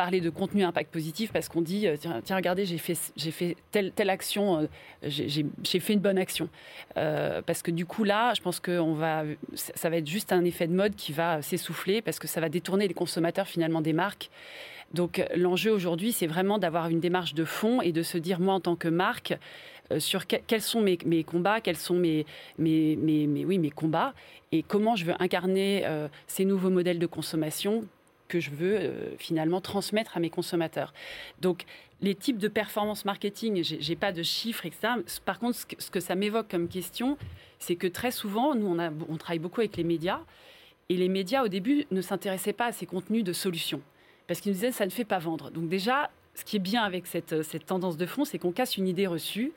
parler 0.00 0.22
de 0.22 0.30
contenu 0.30 0.64
impact 0.64 0.90
positif 0.90 1.30
parce 1.30 1.50
qu'on 1.50 1.60
dit 1.60 1.86
euh, 1.86 1.94
tiens, 2.00 2.34
regardez 2.34 2.64
j'ai 2.64 2.78
fait 2.78 2.96
j'ai 3.18 3.30
fait 3.30 3.54
telle 3.70 3.92
telle 3.92 4.08
action 4.08 4.60
euh, 4.60 4.66
j'ai 5.02 5.80
fait 5.80 5.92
une 5.92 6.00
bonne 6.00 6.16
action. 6.16 6.48
Euh, 6.96 7.42
parce 7.44 7.60
que 7.60 7.70
du 7.70 7.84
coup 7.84 8.04
là 8.04 8.32
je 8.34 8.40
pense 8.40 8.60
que 8.60 8.80
on 8.80 8.94
va 8.94 9.24
ça 9.52 9.90
va 9.90 9.98
être 9.98 10.06
juste 10.06 10.32
un 10.32 10.42
effet 10.46 10.66
de 10.68 10.72
mode 10.72 10.94
qui 10.96 11.12
va 11.12 11.42
s'essouffler 11.42 12.00
parce 12.00 12.18
que 12.18 12.26
ça 12.26 12.40
va 12.40 12.48
détourner 12.48 12.88
les 12.88 12.94
consommateurs 12.94 13.46
finalement 13.46 13.82
des 13.82 13.92
marques. 13.92 14.30
Donc 14.94 15.22
l'enjeu 15.36 15.70
aujourd'hui 15.70 16.12
c'est 16.12 16.26
vraiment 16.26 16.56
d'avoir 16.56 16.88
une 16.88 17.00
démarche 17.00 17.34
de 17.34 17.44
fond 17.44 17.82
et 17.82 17.92
de 17.92 18.02
se 18.02 18.16
dire 18.16 18.40
moi 18.40 18.54
en 18.54 18.60
tant 18.60 18.76
que 18.76 18.88
marque 18.88 19.34
sur 19.98 20.26
quels 20.26 20.62
sont 20.62 20.80
mes, 20.80 21.24
combats, 21.24 21.60
quels 21.60 21.76
sont 21.76 21.96
mes, 21.96 22.24
mes, 22.56 22.96
mes, 22.96 23.44
oui, 23.44 23.58
mes 23.58 23.70
combats 23.70 24.14
et 24.50 24.62
comment 24.62 24.96
je 24.96 25.04
veux 25.04 25.14
incarner 25.18 25.84
ces 26.26 26.46
nouveaux 26.46 26.70
modèles 26.70 27.00
de 27.00 27.06
consommation 27.06 27.84
que 28.30 28.40
je 28.40 28.50
veux 28.50 28.76
euh, 28.76 29.16
finalement 29.18 29.60
transmettre 29.60 30.16
à 30.16 30.20
mes 30.20 30.30
consommateurs. 30.30 30.94
Donc, 31.40 31.64
les 32.00 32.14
types 32.14 32.38
de 32.38 32.48
performance 32.48 33.04
marketing, 33.04 33.62
j'ai 33.62 33.96
pas 33.96 34.12
de 34.12 34.22
chiffres, 34.22 34.64
etc. 34.64 34.94
Par 35.26 35.38
contre, 35.38 35.58
ce 35.58 35.90
que, 35.90 36.00
ça 36.00 36.14
m'évoque 36.14 36.48
comme 36.48 36.68
question, 36.68 37.18
c'est 37.58 37.76
que 37.76 37.86
très 37.86 38.10
souvent, 38.10 38.54
nous, 38.54 38.74
on, 39.08 39.16
travaille 39.18 39.38
beaucoup 39.38 39.60
avec 39.60 39.76
les 39.76 39.84
médias, 39.84 40.20
et 40.88 40.96
les 40.96 41.08
médias, 41.08 41.44
au 41.44 41.48
début, 41.48 41.84
ne 41.90 42.00
s'intéressaient 42.00 42.54
pas 42.54 42.66
à 42.66 42.72
ces 42.72 42.86
contenus 42.86 43.22
de 43.22 43.34
solutions, 43.34 43.82
parce 44.26 44.40
qu'ils 44.40 44.52
nous 44.52 44.56
disaient, 44.56 44.72
ça 44.72 44.86
ne 44.86 44.90
fait 44.90 45.04
pas 45.04 45.18
vendre. 45.18 45.50
Donc 45.50 45.68
déjà, 45.68 46.10
ce 46.34 46.44
qui 46.44 46.56
est 46.56 46.60
bien 46.60 46.82
avec 46.82 47.06
cette, 47.06 47.42
cette 47.42 47.66
tendance 47.66 47.98
de 47.98 48.06
fond, 48.06 48.24
c'est 48.24 48.38
qu'on 48.38 48.52
casse 48.52 48.78
une 48.78 48.88
idée 48.88 49.06
reçue. 49.06 49.52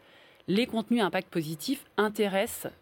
Les 0.49 0.67
contenus 0.67 1.01
à 1.01 1.05
impact 1.05 1.29
positif 1.29 1.85
intéressent 1.95 2.73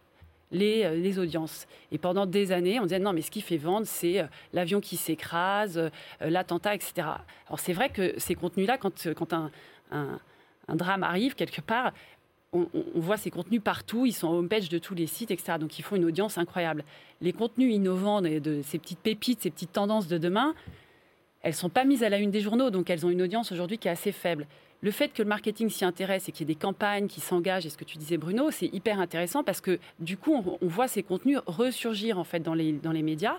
euh, 0.54 0.96
les, 0.96 1.20
audiences. 1.20 1.66
Et 1.92 1.98
pendant 1.98 2.26
des 2.26 2.52
années, 2.52 2.80
on 2.80 2.84
disait 2.84 3.00
non, 3.00 3.14
mais 3.14 3.22
ce 3.22 3.32
qui 3.32 3.42
fait 3.42 3.58
vendre, 3.58 3.88
c'est 3.88 4.20
euh, 4.20 4.26
l'avion 4.54 4.82
qui 4.82 4.98
s'écrase, 4.98 5.78
euh, 5.78 5.90
l'attentat, 6.20 6.76
etc. 6.76 6.94
Alors 7.48 7.60
c'est 7.60 7.74
vrai 7.74 7.90
que 7.90 8.14
ces 8.18 8.36
contenus-là, 8.36 8.78
quand, 8.78 8.94
un, 9.34 10.20
drame 10.68 11.04
arrive 11.04 11.36
quelque 11.36 11.62
part, 11.62 11.94
on, 12.54 12.68
voit 12.96 13.16
ces 13.16 13.32
contenus 13.32 13.62
partout, 13.64 14.06
ils 14.06 14.14
sont 14.14 14.28
en 14.28 14.34
homepage 14.34 14.68
de 14.68 14.78
tous 14.78 14.94
les 14.94 15.08
sites, 15.08 15.32
etc. 15.32 15.54
Donc 15.58 15.80
ils 15.80 15.84
font 15.84 15.96
une 15.96 16.06
audience 16.06 16.38
incroyable. 16.38 16.84
Les 17.22 17.32
contenus 17.32 17.74
innovants 17.74 18.22
de, 18.22 18.40
de 18.40 18.62
ces 18.62 18.78
petites 18.78 19.00
pépites, 19.00 19.42
ces 19.42 19.52
petites 19.52 19.72
tendances 19.72 20.08
de 20.08 20.18
demain, 20.18 20.54
elles 21.44 21.54
sont 21.54 21.70
pas 21.70 21.86
mises 21.86 22.04
à 22.04 22.10
la 22.10 22.18
une 22.18 22.30
des 22.30 22.42
journaux, 22.42 22.70
donc 22.70 22.90
elles 22.90 23.06
ont 23.06 23.10
une 23.10 23.22
audience 23.22 23.54
aujourd'hui 23.54 23.78
qui 23.78 23.88
est 23.88 23.92
assez 23.92 24.12
faible 24.12 24.48
le 24.82 24.92
fait 24.92 25.10
que 25.10 25.22
le 25.22 25.30
marketing 25.30 25.70
s'y 25.70 25.86
intéresse 25.86 26.28
et 26.28 26.32
qu'il 26.32 26.48
y 26.48 26.52
ait 26.52 26.56
des 26.56 26.60
campagnes 26.60 27.08
qui 27.08 27.22
s'engagent, 27.22 27.66
et 27.66 27.70
ce 27.70 27.78
que 27.78 27.84
tu 27.84 27.98
disais 27.98 28.18
Bruno, 28.18 28.50
c'est 28.52 28.68
hyper 28.68 29.00
intéressant 29.00 29.44
parce 29.44 29.62
que 29.62 29.80
du 30.00 30.18
coup, 30.18 30.44
on, 30.62 30.68
voit 30.68 30.88
ces 30.88 31.04
contenus 31.04 31.40
ressurgir 31.46 32.18
en 32.18 32.24
fait 32.24 32.40
dans 32.40 32.56
les, 32.56 32.74
dans 32.74 32.92
les 32.92 33.04
médias. 33.04 33.38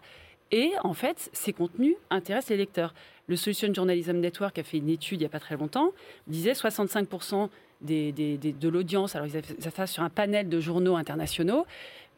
Et 0.52 0.72
en 0.84 0.92
fait, 0.92 1.30
ces 1.32 1.52
contenus 1.52 1.96
intéressent 2.10 2.50
les 2.50 2.58
lecteurs. 2.58 2.94
Le 3.26 3.36
Solution 3.36 3.72
Journalism 3.72 4.18
Network 4.18 4.58
a 4.58 4.62
fait 4.62 4.78
une 4.78 4.90
étude 4.90 5.20
il 5.20 5.22
n'y 5.22 5.26
a 5.26 5.30
pas 5.30 5.40
très 5.40 5.56
longtemps, 5.56 5.92
disait 6.26 6.52
65% 6.52 7.48
des, 7.80 8.12
de 8.12 8.68
l'audience, 8.68 9.16
alors 9.16 9.26
ils 9.26 9.36
avaient 9.36 9.70
ça 9.70 9.86
sur 9.86 10.02
un 10.02 10.10
panel 10.10 10.48
de 10.48 10.60
journaux 10.60 10.96
internationaux, 10.96 11.66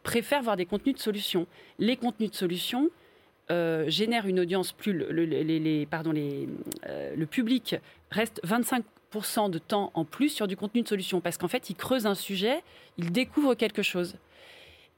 préfèrent 0.03 0.43
voir 0.43 0.57
des 0.57 0.65
contenus 0.65 0.95
de 0.95 0.99
solutions. 0.99 1.47
Les 1.79 1.95
contenus 1.95 2.29
de 2.29 2.35
solutions, 2.35 2.89
euh, 3.51 3.87
génèrent 3.87 4.25
une 4.25 4.39
audience 4.39 4.71
plus 4.71 4.91
le, 4.91 5.11
les, 5.11 5.85
pardon, 5.85 6.13
euh, 6.15 7.15
le 7.15 7.25
public 7.27 7.75
reste 8.09 8.41
25 8.43 8.83
de 9.49 9.59
temps 9.59 9.91
en 9.93 10.05
plus 10.05 10.29
sur 10.29 10.47
du 10.47 10.57
contenu 10.57 10.81
de 10.81 10.87
solution 10.87 11.21
parce 11.21 11.37
qu'en 11.37 11.47
fait, 11.47 11.69
il 11.69 11.75
creuse 11.75 12.05
un 12.05 12.15
sujet, 12.15 12.63
il 12.97 13.11
découvre 13.11 13.55
quelque 13.55 13.81
chose. 13.81 14.15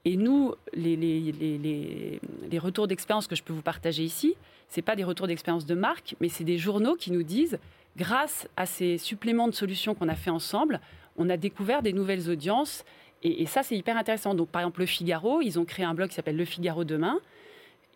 Et 0.04 0.16
nous, 0.16 0.54
les, 0.72 0.96
les, 0.96 2.20
les 2.50 2.58
retours 2.58 2.86
d'expérience 2.86 3.26
que 3.26 3.36
je 3.36 3.42
peux 3.42 3.52
vous 3.52 3.62
partager 3.62 4.02
ici, 4.02 4.36
ce 4.68 4.80
pas 4.80 4.96
des 4.96 5.04
retours 5.04 5.26
d'expérience 5.26 5.66
de 5.66 5.74
marque, 5.74 6.14
mais 6.20 6.28
c'est 6.28 6.44
des 6.44 6.58
journaux 6.58 6.94
qui 6.94 7.10
nous 7.10 7.22
disent, 7.22 7.58
grâce 7.96 8.48
à 8.56 8.66
ces 8.66 8.98
suppléments 8.98 9.48
de 9.48 9.54
solutions 9.54 9.94
qu'on 9.94 10.08
a 10.08 10.14
fait 10.14 10.30
ensemble, 10.30 10.80
on 11.16 11.28
a 11.30 11.36
découvert 11.36 11.82
des 11.82 11.92
nouvelles 11.92 12.30
audiences. 12.30 12.84
Et, 13.22 13.46
ça, 13.46 13.62
c'est 13.62 13.76
hyper 13.76 13.96
intéressant. 13.96 14.34
Donc, 14.34 14.48
par 14.48 14.62
exemple, 14.62 14.80
Le 14.80 14.86
Figaro, 14.86 15.40
ils 15.42 15.58
ont 15.58 15.64
créé 15.64 15.84
un 15.84 15.94
blog 15.94 16.08
qui 16.08 16.14
s'appelle 16.14 16.36
Le 16.36 16.44
Figaro 16.44 16.84
Demain. 16.84 17.18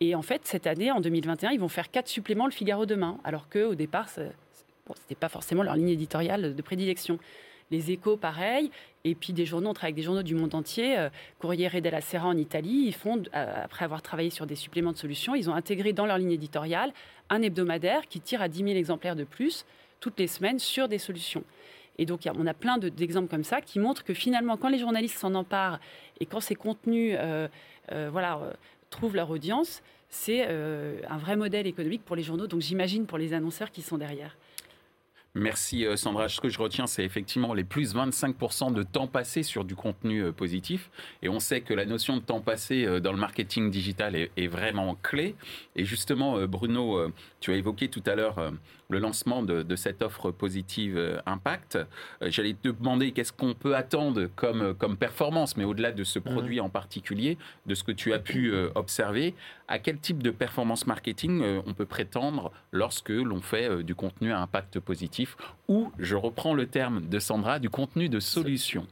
Et 0.01 0.17
en 0.17 0.23
fait, 0.23 0.41
cette 0.45 0.67
année, 0.67 0.91
en 0.91 1.01
2021, 1.01 1.51
ils 1.53 1.61
vont 1.61 1.69
faire 1.69 1.91
quatre 1.91 2.09
suppléments 2.09 2.47
Le 2.47 2.53
Figaro 2.53 2.87
Demain, 2.87 3.19
alors 3.23 3.49
qu'au 3.49 3.77
départ, 3.77 4.09
ce 4.89 5.01
n'était 5.03 5.15
pas 5.15 5.29
forcément 5.29 5.63
leur 5.63 5.77
ligne 5.77 5.91
éditoriale 5.91 6.55
de 6.55 6.63
prédilection 6.63 7.19
les 7.73 7.91
échos, 7.91 8.17
pareil. 8.17 8.71
Et 9.05 9.17
puis 9.17 9.33
des 9.33 9.47
journaux, 9.47 9.71
on 9.71 9.75
travaille 9.75 9.89
avec 9.89 9.97
des 9.97 10.03
journaux 10.03 10.23
du 10.23 10.37
monde 10.37 10.55
entier. 10.55 10.97
Euh, 10.97 11.09
Corriere 11.41 11.81
della 11.81 12.01
Sera 12.01 12.29
en 12.29 12.37
Italie, 12.37 12.85
ils 12.87 12.95
font, 12.95 13.21
euh, 13.35 13.65
après 13.65 13.85
avoir 13.85 14.03
travaillé 14.03 14.31
sur 14.31 14.47
des 14.47 14.55
suppléments 14.55 14.93
de 14.93 14.97
solutions, 14.97 15.35
ils 15.35 15.51
ont 15.51 15.55
intégré 15.55 15.93
dans 15.93 16.07
leur 16.07 16.19
ligne 16.19 16.31
éditoriale 16.31 16.93
un 17.31 17.43
hebdomadaire 17.43 18.07
qui 18.09 18.21
tire 18.21 18.43
à 18.43 18.49
10 18.49 18.59
000 18.59 18.69
exemplaires 18.77 19.17
de 19.17 19.25
plus 19.25 19.65
toutes 19.99 20.19
les 20.21 20.29
semaines 20.29 20.61
sur 20.61 20.87
des 20.87 20.99
solutions. 20.99 21.43
Et 21.99 22.07
donc, 22.07 22.21
on 22.27 22.47
a 22.47 22.55
plein 22.55 22.79
d'exemples 22.79 23.29
comme 23.29 23.45
ça 23.45 23.61
qui 23.61 23.79
montrent 23.79 24.05
que 24.05 24.15
finalement, 24.15 24.57
quand 24.57 24.69
les 24.69 24.79
journalistes 24.79 25.19
s'en 25.19 25.35
emparent 25.35 25.79
et 26.21 26.27
quand 26.27 26.41
ces 26.41 26.55
contenus 26.55 27.17
euh, 27.19 27.49
voilà, 28.11 28.41
trouvent 28.91 29.15
leur 29.15 29.31
audience, 29.31 29.83
c'est 30.09 30.43
un 30.43 31.19
vrai 31.19 31.37
modèle 31.37 31.67
économique 31.67 32.03
pour 32.03 32.17
les 32.17 32.23
journaux. 32.23 32.47
Donc, 32.47 32.61
j'imagine 32.61 33.07
pour 33.07 33.19
les 33.19 33.35
annonceurs 33.35 33.71
qui 33.71 33.83
sont 33.83 33.99
derrière. 33.99 34.37
Merci 35.35 35.87
euh, 35.87 35.97
Sandra. 35.97 36.29
Ce 36.29 36.43
que 36.43 36.51
je 36.51 36.59
retiens, 36.59 36.87
c'est 36.87 37.05
effectivement 37.05 37.55
les 37.55 37.65
plus 37.65 37.95
25% 37.95 38.75
de 38.75 38.83
temps 38.83 39.07
passé 39.07 39.43
sur 39.43 39.65
du 39.65 39.75
contenu 39.75 40.25
euh, 40.25 40.31
positif. 40.33 40.91
Et 41.23 41.31
on 41.31 41.41
sait 41.41 41.63
que 41.63 41.73
la 41.73 41.87
notion 41.87 42.19
de 42.19 42.23
temps 42.23 42.43
passé 42.43 42.85
euh, 42.85 43.01
dans 43.01 43.13
le 43.13 43.19
marketing 43.19 43.71
digital 43.71 44.15
est, 44.15 44.47
vraiment 44.47 44.95
clé. 45.03 45.35
Et 45.75 45.87
justement, 45.87 46.47
Bruno, 46.47 47.11
tu 47.41 47.53
as 47.53 47.57
évoqué 47.57 47.89
tout 47.89 48.03
à 48.05 48.15
l'heure 48.15 48.53
le 48.91 48.99
lancement 48.99 49.43
de, 49.43 49.77
cette 49.77 50.03
offre 50.03 50.31
positive 50.31 51.23
Impact. 51.25 51.79
J'allais 52.21 52.55
te 52.55 52.69
demander 52.69 53.13
qu'est-ce 53.13 53.33
qu'on 53.33 53.55
peut 53.55 53.75
attendre 53.75 54.29
comme, 54.35 54.75
comme 54.75 54.97
performance, 54.99 55.57
mais 55.57 55.65
au-delà 55.65 55.93
de 55.93 56.05
ce 56.05 56.19
mmh. 56.19 56.23
produit 56.23 56.61
en 56.61 56.69
particulier, 56.69 57.39
de 57.67 57.75
ce 57.75 57.85
que 57.85 57.93
tu 57.93 58.13
as 58.13 58.19
pu 58.19 58.53
observer, 58.75 59.35
à 59.69 59.79
quel 59.79 59.99
type 59.99 60.23
de 60.23 60.31
performance 60.31 60.87
marketing 60.87 61.43
on 61.65 61.73
peut 61.73 61.87
prétendre 61.87 62.53
lorsque 62.73 63.11
l'on 63.11 63.41
fait 63.41 63.83
du 63.83 63.95
contenu 63.95 64.33
à 64.33 64.41
impact 64.41 64.81
positif? 64.81 65.22
Ou, 65.69 65.93
je 65.99 66.17
reprends 66.17 66.55
le 66.55 66.67
terme 66.67 67.09
de 67.09 67.19
Sandra, 67.19 67.59
du 67.59 67.71
contenu 67.71 68.09
de 68.09 68.21
solution. 68.21 68.87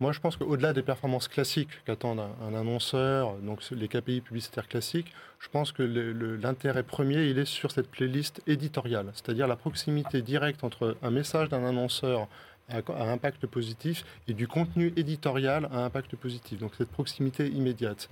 Moi, 0.00 0.12
je 0.12 0.20
pense 0.20 0.36
qu'au-delà 0.38 0.72
des 0.72 0.82
performances 0.82 1.28
classiques 1.28 1.68
qu'attend 1.84 2.16
un, 2.18 2.54
annonceur, 2.54 3.34
donc 3.42 3.60
les 3.70 3.86
KPI 3.86 4.22
publicitaires 4.22 4.66
classiques, 4.66 5.12
je 5.38 5.48
pense 5.50 5.72
que 5.72 5.82
l'intérêt 5.82 6.82
premier, 6.82 7.26
il 7.26 7.38
est 7.38 7.44
sur 7.44 7.70
cette 7.70 7.90
playlist 7.90 8.40
éditoriale, 8.46 9.10
c'est-à-dire 9.12 9.46
la 9.46 9.56
proximité 9.56 10.22
directe 10.22 10.64
entre 10.64 10.96
un 11.02 11.10
message 11.10 11.50
d'un 11.50 11.64
annonceur 11.66 12.28
à, 12.70 13.10
impact 13.10 13.46
positif 13.46 14.04
et 14.28 14.32
du 14.32 14.48
contenu 14.48 14.92
éditorial 14.96 15.68
à 15.72 15.84
impact 15.84 16.16
positif. 16.16 16.58
Donc 16.58 16.72
cette 16.76 16.90
proximité 16.90 17.48
immédiate. 17.48 18.08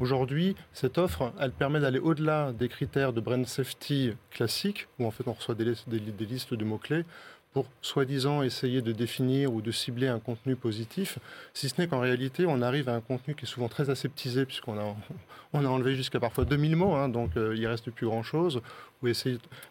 Aujourd'hui, 0.00 0.56
cette 0.72 0.98
offre, 0.98 1.32
elle 1.40 1.52
permet 1.52 1.80
d'aller 1.80 2.00
au-delà 2.00 2.52
des 2.52 2.68
critères 2.68 3.12
de 3.12 3.20
brand 3.20 3.46
safety 3.46 4.12
classiques, 4.30 4.88
où 4.98 5.06
en 5.06 5.10
fait 5.10 5.26
on 5.26 5.32
reçoit 5.32 5.54
des, 5.54 5.74
des 5.86 6.24
listes 6.26 6.54
de 6.54 6.64
mots-clés, 6.64 7.04
pour 7.56 7.64
soi-disant 7.80 8.42
essayer 8.42 8.82
de 8.82 8.92
définir 8.92 9.50
ou 9.50 9.62
de 9.62 9.70
cibler 9.70 10.08
un 10.08 10.18
contenu 10.18 10.56
positif, 10.56 11.18
si 11.54 11.70
ce 11.70 11.80
n'est 11.80 11.86
qu'en 11.86 12.00
réalité, 12.00 12.44
on 12.46 12.60
arrive 12.60 12.90
à 12.90 12.94
un 12.94 13.00
contenu 13.00 13.34
qui 13.34 13.46
est 13.46 13.48
souvent 13.48 13.68
très 13.68 13.88
aseptisé, 13.88 14.44
puisqu'on 14.44 14.78
a, 14.78 14.94
on 15.54 15.64
a 15.64 15.68
enlevé 15.68 15.94
jusqu'à 15.94 16.20
parfois 16.20 16.44
2000 16.44 16.76
mots, 16.76 16.92
hein, 16.92 17.08
donc 17.08 17.30
euh, 17.38 17.54
il 17.56 17.66
reste 17.66 17.90
plus 17.90 18.04
grand-chose. 18.04 18.60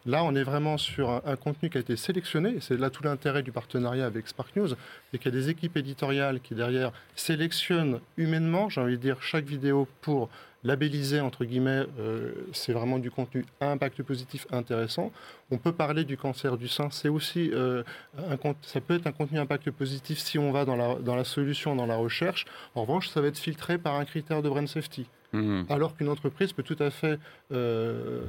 Là, 0.08 0.24
on 0.24 0.34
est 0.34 0.42
vraiment 0.42 0.80
sur 0.80 1.12
un, 1.12 1.36
contenu 1.36 1.70
qui 1.70 1.78
a 1.78 1.82
été 1.82 1.96
sélectionné, 1.96 2.58
c'est 2.60 2.76
là 2.76 2.90
tout 2.90 3.04
l'intérêt 3.04 3.44
du 3.44 3.52
partenariat 3.52 4.08
avec 4.08 4.28
Spark 4.28 4.56
News, 4.56 4.74
et 5.14 5.20
qu'il 5.20 5.32
y 5.32 5.38
a 5.38 5.40
des 5.40 5.50
équipes 5.50 5.78
éditoriales 5.78 6.40
qui, 6.40 6.56
derrière, 6.56 6.92
sélectionnent 7.16 8.00
humainement, 8.18 8.68
j'ai 8.68 8.82
envie 8.82 8.98
de 8.98 9.02
dire, 9.02 9.22
chaque 9.22 9.46
vidéo 9.46 9.88
pour 10.02 10.30
labellisé, 10.66 11.22
entre 11.22 11.46
guillemets, 11.46 11.86
euh, 12.00 12.32
c'est 12.52 12.74
vraiment 12.74 12.98
du 12.98 13.12
contenu 13.12 13.46
à 13.62 13.72
impact 13.72 14.02
positif 14.04 14.48
intéressant. 14.52 15.12
On 15.52 15.58
peut 15.58 15.72
parler 15.72 16.04
du 16.04 16.18
cancer 16.18 16.58
du 16.58 16.68
sein, 16.68 16.90
c'est 16.92 17.08
aussi 17.08 17.52
euh, 17.54 17.84
un, 18.18 18.36
ça 18.64 18.82
peut 18.82 18.96
être 18.96 19.08
un 19.08 19.12
contenu 19.12 19.40
impact 19.40 19.72
positif 19.72 20.18
si 20.18 20.40
on 20.40 20.52
va 20.52 20.66
dans 20.66 20.76
la, 20.76 20.96
dans 20.96 21.16
la 21.16 21.24
solution, 21.24 21.76
dans 21.76 21.86
la 21.86 21.96
recherche. 21.96 22.46
En 22.74 22.82
revanche, 22.82 23.10
ça 23.10 23.22
va 23.22 23.28
être 23.28 23.38
filtré 23.38 23.78
par 23.78 23.96
un 23.96 24.06
critère 24.06 24.42
de 24.42 24.50
brand 24.50 24.68
safety. 24.68 25.06
Mmh. 25.34 25.64
Alors 25.70 25.96
qu'une 25.96 26.10
entreprise 26.10 26.54
peut 26.54 26.64
tout 26.64 26.78
à 26.80 26.90
fait, 26.90 27.20
euh, 27.52 28.22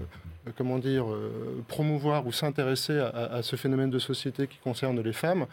comment 0.59 0.79
dire, 0.79 1.07
promouvoir 1.69 2.27
ou 2.27 2.33
s'intéresser 2.33 2.99
à, 2.99 3.09
à, 3.09 3.43
ce 3.43 3.57
phénomène 3.57 3.91
de 3.91 3.99
société 3.99 4.47
qui 4.47 4.59
concerne 4.59 5.01
les 5.01 5.13
femmes 5.13 5.47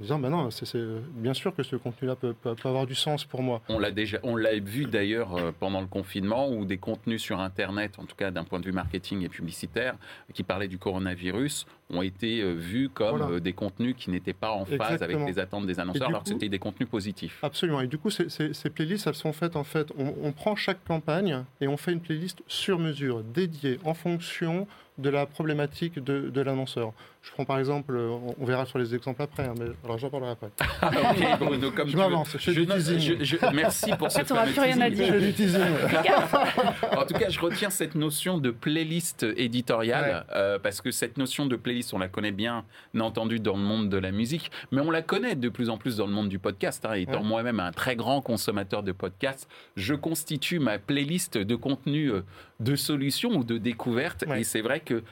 disant 0.00 0.18
ben 0.18 0.30
non, 0.30 0.50
c'est, 0.50 0.78
bien 1.14 1.34
sûr 1.34 1.54
que 1.54 1.62
ce 1.62 1.76
contenu-là 1.76 2.16
peut, 2.16 2.34
avoir 2.64 2.86
du 2.86 2.94
sens 2.94 3.24
pour 3.24 3.42
moi. 3.42 3.60
On 3.68 3.78
l'a 3.78 3.90
déjà, 3.90 4.18
on 4.22 4.36
l'a 4.36 4.58
vu 4.58 4.84
d'ailleurs 4.84 5.36
euh, 5.36 5.52
pendant 5.58 5.80
le 5.80 5.86
confinement 5.86 6.48
où 6.50 6.64
des 6.64 6.78
contenus 6.78 7.22
sur 7.22 7.40
Internet, 7.40 7.98
en 7.98 8.04
tout 8.04 8.16
cas 8.16 8.30
d'un 8.30 8.44
point 8.44 8.60
de 8.60 8.64
vue 8.64 8.72
marketing 8.72 9.24
et 9.24 9.28
publicitaire, 9.28 9.94
qui 10.34 10.42
parlaient 10.42 10.68
du 10.68 10.78
coronavirus, 10.78 11.66
ont 11.90 12.02
été 12.02 12.40
euh, 12.40 12.52
vus 12.52 12.88
comme 12.88 13.22
euh, 13.22 13.40
des 13.40 13.52
contenus 13.52 13.94
qui 13.96 14.10
n'étaient 14.10 14.32
pas 14.32 14.50
en 14.50 14.64
phase 14.64 15.02
avec 15.02 15.18
les 15.26 15.38
attentes 15.38 15.66
des 15.66 15.80
annonceurs, 15.80 16.08
alors 16.08 16.22
que 16.22 16.28
c'était 16.28 16.48
des 16.48 16.58
contenus 16.58 16.88
positifs. 16.88 17.38
Absolument. 17.42 17.80
Et 17.80 17.86
du 17.86 17.98
coup, 17.98 18.10
ces, 18.10 18.28
ces, 18.28 18.70
playlists, 18.70 19.06
elles 19.06 19.14
sont 19.14 19.32
faites 19.32 19.56
en 19.56 19.64
fait, 19.64 19.88
on, 19.98 20.14
on 20.22 20.32
prend 20.32 20.54
chaque 20.56 20.84
campagne 20.84 21.44
et 21.60 21.68
on 21.68 21.76
fait 21.76 21.92
une 21.92 22.00
playlist 22.00 22.42
sur 22.46 22.78
mesure, 22.78 23.22
dédiée 23.22 23.78
en 23.84 23.94
fonction 23.94 24.66
de 24.98 25.10
la 25.10 25.26
problématique 25.26 26.02
de, 26.02 26.28
de 26.28 26.40
l'annonceur. 26.40 26.92
Je 27.22 27.30
prends 27.32 27.44
par 27.44 27.58
exemple, 27.58 27.96
on 27.96 28.44
verra 28.44 28.64
sur 28.66 28.78
les 28.78 28.94
exemples 28.94 29.22
après, 29.22 29.44
hein, 29.44 29.54
mais 29.58 29.66
alors 29.84 29.98
j'en 29.98 30.10
parlerai 30.10 30.32
après. 30.32 30.48
Ah, 30.80 31.36
comme 31.38 31.88
je 31.88 31.96
m'avance, 31.96 32.36
je, 32.38 32.52
je, 32.52 33.24
je, 33.24 33.54
Merci 33.54 33.90
pour 33.98 34.10
ce 34.12 34.22
fameux 34.22 34.52
plus 34.52 34.60
rien 34.60 34.80
à 34.80 34.90
dire. 34.90 35.12
en 36.96 37.04
tout 37.04 37.14
cas, 37.14 37.28
je 37.28 37.40
retiens 37.40 37.70
cette 37.70 37.94
notion 37.94 38.38
de 38.38 38.50
playlist 38.50 39.26
éditoriale, 39.36 40.24
euh, 40.32 40.58
parce 40.58 40.80
que 40.80 40.90
cette 40.90 41.18
notion 41.18 41.46
de 41.46 41.56
playlist, 41.56 41.77
on 41.92 41.98
la 41.98 42.08
connaît 42.08 42.32
bien 42.32 42.64
entendu 42.98 43.40
dans 43.40 43.56
le 43.56 43.62
monde 43.62 43.88
de 43.88 43.96
la 43.96 44.10
musique, 44.10 44.50
mais 44.70 44.80
on 44.80 44.90
la 44.90 45.02
connaît 45.02 45.34
de 45.34 45.48
plus 45.48 45.70
en 45.70 45.78
plus 45.78 45.96
dans 45.96 46.06
le 46.06 46.12
monde 46.12 46.28
du 46.28 46.38
podcast. 46.38 46.84
Hein, 46.84 46.94
étant 46.94 47.22
moi-même 47.22 47.60
un 47.60 47.72
très 47.72 47.96
grand 47.96 48.20
consommateur 48.20 48.82
de 48.82 48.92
podcasts, 48.92 49.48
je 49.76 49.94
constitue 49.94 50.58
ma 50.58 50.78
playlist 50.78 51.38
de 51.38 51.56
contenu 51.56 52.10
euh, 52.10 52.22
de 52.60 52.74
solutions 52.74 53.30
ou 53.36 53.44
de 53.44 53.56
découvertes, 53.56 54.24
et 54.34 54.42
c'est 54.42 54.62
vrai 54.62 54.80
que 54.80 55.04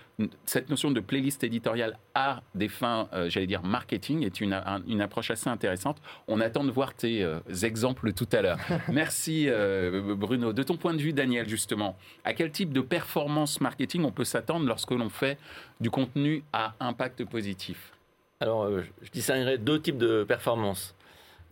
cette 0.44 0.68
notion 0.68 0.90
de 0.90 0.98
playlist 0.98 1.44
éditoriale 1.44 1.96
à 2.14 2.42
des 2.56 2.68
fins, 2.68 3.08
euh, 3.12 3.30
j'allais 3.30 3.46
dire, 3.46 3.62
marketing 3.62 4.24
est 4.24 4.40
une, 4.40 4.60
une, 4.88 5.00
approche 5.00 5.30
assez 5.30 5.48
intéressante. 5.48 5.98
On 6.26 6.40
attend 6.40 6.64
de 6.64 6.72
voir 6.72 6.94
tes 6.94 7.22
euh, 7.22 7.38
exemples 7.62 8.12
tout 8.12 8.28
à 8.32 8.42
l'heure. 8.42 8.58
Merci 8.88 9.46
euh, 9.48 10.14
Bruno. 10.16 10.52
De 10.52 10.62
ton 10.64 10.76
point 10.76 10.92
de 10.92 11.00
vue, 11.00 11.12
Daniel, 11.12 11.48
justement, 11.48 11.96
à 12.24 12.34
quel 12.34 12.50
type 12.50 12.72
de 12.72 12.80
performance 12.80 13.60
marketing 13.60 14.04
on 14.04 14.12
peut 14.12 14.24
s'attendre 14.24 14.66
lorsque 14.66 14.90
l'on 14.90 15.08
fait 15.08 15.38
du 15.80 15.90
contenu 15.90 16.42
à 16.52 16.74
impact 16.80 17.24
positif? 17.26 17.92
Alors, 18.40 18.68
je 19.02 19.10
distinguerai 19.12 19.58
deux 19.58 19.80
types 19.80 19.98
de 19.98 20.24
performance. 20.24 20.96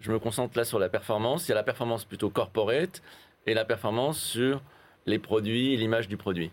Je 0.01 0.11
me 0.11 0.19
concentre 0.19 0.59
là 0.59 0.65
sur 0.65 0.81
la 0.81 0.89
performance. 0.89 1.47
Il 1.47 1.51
y 1.51 1.53
a 1.53 1.55
la 1.55 1.63
performance 1.63 2.05
plutôt 2.05 2.31
corporate 2.31 3.01
et 3.47 3.55
la 3.55 3.65
performance 3.65 4.19
sur 4.19 4.61
les 5.07 5.19
produits 5.19 5.77
l'image 5.77 6.09
du 6.09 6.17
produit. 6.17 6.51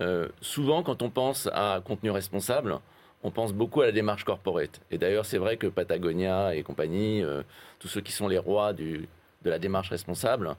Euh, 0.00 0.28
souvent, 0.40 0.82
quand 0.82 1.02
on 1.02 1.10
pense 1.10 1.48
à 1.52 1.80
contenu 1.84 2.10
responsable, 2.10 2.78
on 3.22 3.30
pense 3.30 3.52
beaucoup 3.52 3.82
à 3.82 3.86
la 3.86 3.92
démarche 3.92 4.24
corporate. 4.24 4.80
Et 4.90 4.98
d'ailleurs, 4.98 5.26
c'est 5.26 5.38
vrai 5.38 5.56
que 5.56 5.66
Patagonia 5.66 6.54
et 6.54 6.62
compagnie, 6.62 7.22
euh, 7.22 7.42
tous 7.78 7.88
ceux 7.88 8.00
qui 8.00 8.12
sont 8.12 8.28
les 8.28 8.38
rois 8.38 8.72
de 8.72 9.06
la 9.44 9.58
démarche 9.58 9.90
responsable, 9.90 10.56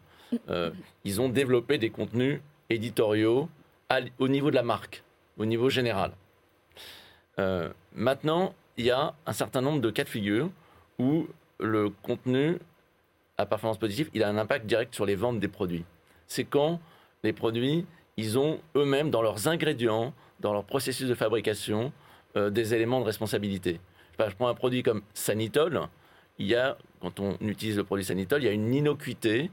euh, 0.50 0.70
ils 1.04 1.20
ont 1.20 1.30
développé 1.30 1.78
des 1.78 1.90
contenus 1.90 2.40
éditoriaux 2.70 3.50
au 4.20 4.28
niveau 4.28 4.52
de 4.52 4.56
la 4.56 4.64
marque, 4.64 5.04
au 5.38 5.46
niveau 5.46 5.70
général. 5.70 6.14
maintenant, 7.94 8.54
il 8.78 8.86
y 8.86 8.92
a 8.92 9.14
un 9.26 9.34
certain 9.34 9.62
nombre 9.62 9.82
de 9.82 9.90
cas 9.90 10.04
de 10.04 10.10
figure 10.10 10.50
où 11.00 11.28
le 11.60 11.90
contenu 11.90 12.60
à 13.38 13.46
performance 13.46 13.80
positive, 13.80 14.10
il 14.14 14.24
a 14.24 14.30
un 14.30 14.38
impact 14.38 14.66
direct 14.66 14.94
sur 14.94 15.06
les 15.06 15.16
ventes 15.16 15.40
des 15.40 15.48
produits. 15.48 15.84
C'est 16.28 16.46
quand 16.46 16.80
les 17.24 17.34
produits 17.34 17.86
ils 18.18 18.38
ont 18.38 18.60
eux-mêmes 18.76 19.10
dans 19.10 19.22
leurs 19.22 19.48
ingrédients, 19.48 20.14
dans 20.40 20.54
leur 20.54 20.64
processus 20.64 21.08
de 21.08 21.16
fabrication, 21.16 21.92
euh, 22.36 22.50
des 22.50 22.74
éléments 22.74 23.00
de 23.00 23.06
responsabilité. 23.06 23.80
Je 24.20 24.36
prends 24.36 24.50
un 24.50 24.54
produit 24.54 24.84
comme 24.84 25.02
Sanitol, 25.16 25.82
il 26.38 26.46
y 26.46 26.56
a, 26.56 26.78
quand 27.02 27.20
on 27.20 27.38
utilise 27.42 27.78
le 27.78 27.84
produit 27.84 28.06
Sanitol, 28.06 28.44
il 28.44 28.46
y 28.46 28.50
a 28.50 28.52
une 28.52 28.74
innocuité 28.74 29.50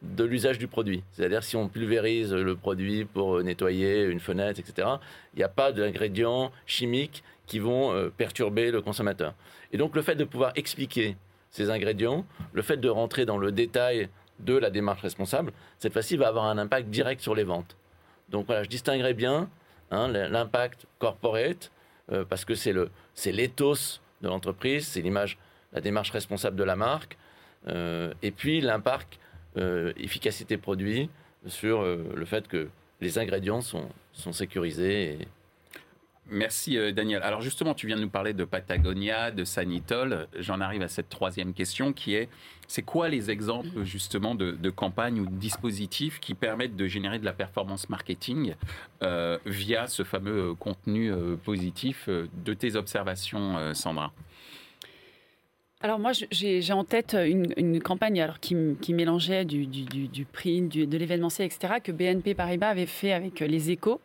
de 0.00 0.24
l'usage 0.24 0.58
du 0.58 0.68
produit. 0.68 1.02
C'est-à-dire 1.12 1.42
si 1.42 1.56
on 1.56 1.68
pulvérise 1.68 2.32
le 2.32 2.56
produit 2.56 3.04
pour 3.04 3.42
nettoyer 3.42 4.04
une 4.04 4.20
fenêtre, 4.20 4.58
etc., 4.58 4.88
il 5.34 5.38
n'y 5.38 5.42
a 5.42 5.48
pas 5.50 5.72
d'ingrédients 5.72 6.50
chimiques 6.64 7.22
qui 7.46 7.58
vont 7.58 7.92
euh, 7.92 8.08
perturber 8.08 8.70
le 8.70 8.80
consommateur. 8.80 9.34
Et 9.72 9.76
donc 9.76 9.94
le 9.94 10.02
fait 10.02 10.14
de 10.14 10.24
pouvoir 10.24 10.52
expliquer 10.56 11.16
ces 11.50 11.68
ingrédients, 11.70 12.24
le 12.54 12.62
fait 12.62 12.78
de 12.78 12.88
rentrer 12.88 13.26
dans 13.26 13.38
le 13.38 13.52
détail 13.52 14.08
de 14.40 14.56
la 14.56 14.70
démarche 14.70 15.02
responsable, 15.02 15.52
cette 15.78 15.92
fois-ci 15.92 16.16
va 16.16 16.28
avoir 16.28 16.44
un 16.44 16.58
impact 16.58 16.88
direct 16.88 17.20
sur 17.20 17.34
les 17.34 17.44
ventes. 17.44 17.76
Donc 18.28 18.46
voilà, 18.46 18.62
je 18.62 18.68
distinguerai 18.68 19.14
bien 19.14 19.48
hein, 19.90 20.08
l'impact 20.08 20.86
corporate, 20.98 21.70
euh, 22.12 22.24
parce 22.24 22.44
que 22.44 22.54
c'est 22.54 23.32
l'éthos 23.32 24.00
de 24.22 24.28
l'entreprise, 24.28 24.86
c'est 24.86 25.00
l'image, 25.00 25.38
la 25.72 25.80
démarche 25.80 26.10
responsable 26.10 26.56
de 26.56 26.64
la 26.64 26.76
marque, 26.76 27.16
euh, 27.68 28.12
et 28.22 28.30
puis 28.30 28.60
l'impact 28.60 29.18
euh, 29.56 29.92
efficacité 29.96 30.56
produit 30.56 31.10
sur 31.46 31.82
le 31.84 32.24
fait 32.24 32.48
que 32.48 32.68
les 33.00 33.18
ingrédients 33.18 33.60
sont, 33.60 33.88
sont 34.12 34.32
sécurisés 34.32 35.18
Merci 36.28 36.76
euh, 36.76 36.90
Daniel. 36.90 37.22
Alors 37.22 37.40
justement, 37.40 37.72
tu 37.74 37.86
viens 37.86 37.96
de 37.96 38.00
nous 38.00 38.10
parler 38.10 38.32
de 38.32 38.44
Patagonia, 38.44 39.30
de 39.30 39.44
Sanitol. 39.44 40.26
J'en 40.38 40.60
arrive 40.60 40.82
à 40.82 40.88
cette 40.88 41.08
troisième 41.08 41.54
question 41.54 41.92
qui 41.92 42.14
est, 42.14 42.28
c'est 42.66 42.82
quoi 42.82 43.08
les 43.08 43.30
exemples 43.30 43.84
justement 43.84 44.34
de, 44.34 44.70
campagnes 44.70 45.20
ou 45.20 45.26
de 45.26 45.36
dispositifs 45.36 46.18
qui 46.18 46.34
permettent 46.34 46.74
de 46.74 46.88
générer 46.88 47.20
de 47.20 47.24
la 47.24 47.32
performance 47.32 47.88
marketing 47.88 48.54
euh, 49.02 49.38
via 49.46 49.86
ce 49.86 50.02
fameux 50.02 50.54
contenu 50.54 51.12
euh, 51.12 51.36
positif 51.36 52.08
de 52.08 52.54
tes 52.54 52.74
observations, 52.74 53.72
Sandra? 53.72 54.12
Alors 55.86 56.00
moi, 56.00 56.10
j'ai 56.32 56.72
en 56.72 56.82
tête 56.82 57.14
une, 57.14 57.80
campagne 57.80 58.20
alors, 58.20 58.40
qui, 58.40 58.56
mélangeait 58.92 59.44
du, 59.44 59.66
du, 59.66 60.24
print, 60.24 60.76
de 60.76 60.98
l'événementiel, 60.98 61.46
etc., 61.46 61.74
que 61.80 61.92
BNP 61.92 62.34
Paribas 62.34 62.70
avait 62.70 62.86
fait 62.86 63.12
avec 63.12 63.38
les 63.38 63.70
échos, 63.70 64.00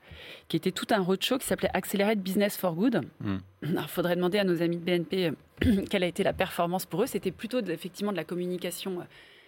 qui 0.48 0.58
était 0.58 0.72
tout 0.72 0.86
un 0.92 1.00
roadshow 1.02 1.40
qui 1.40 1.48
s'appelait 1.48 1.72
Accelerate 1.74 2.20
Business 2.20 2.56
for 2.56 2.76
Good. 2.76 3.02
Hmm. 3.20 3.38
Alors, 3.64 3.86
il 3.86 3.90
faudrait 3.90 4.16
demander 4.16 4.38
à 4.38 4.44
nos 4.44 4.62
amis 4.62 4.78
de 4.78 4.84
BNP 4.84 5.32
euh, 5.66 5.82
quelle 5.90 6.04
a 6.04 6.08
été 6.08 6.22
la 6.22 6.34
performance 6.34 6.86
pour 6.86 7.02
eux. 7.02 7.08
C'était 7.08 7.32
plutôt 7.32 7.60
effectivement 7.66 8.12
de 8.12 8.18
la 8.18 8.26
communication 8.26 9.00
euh, 9.00 9.04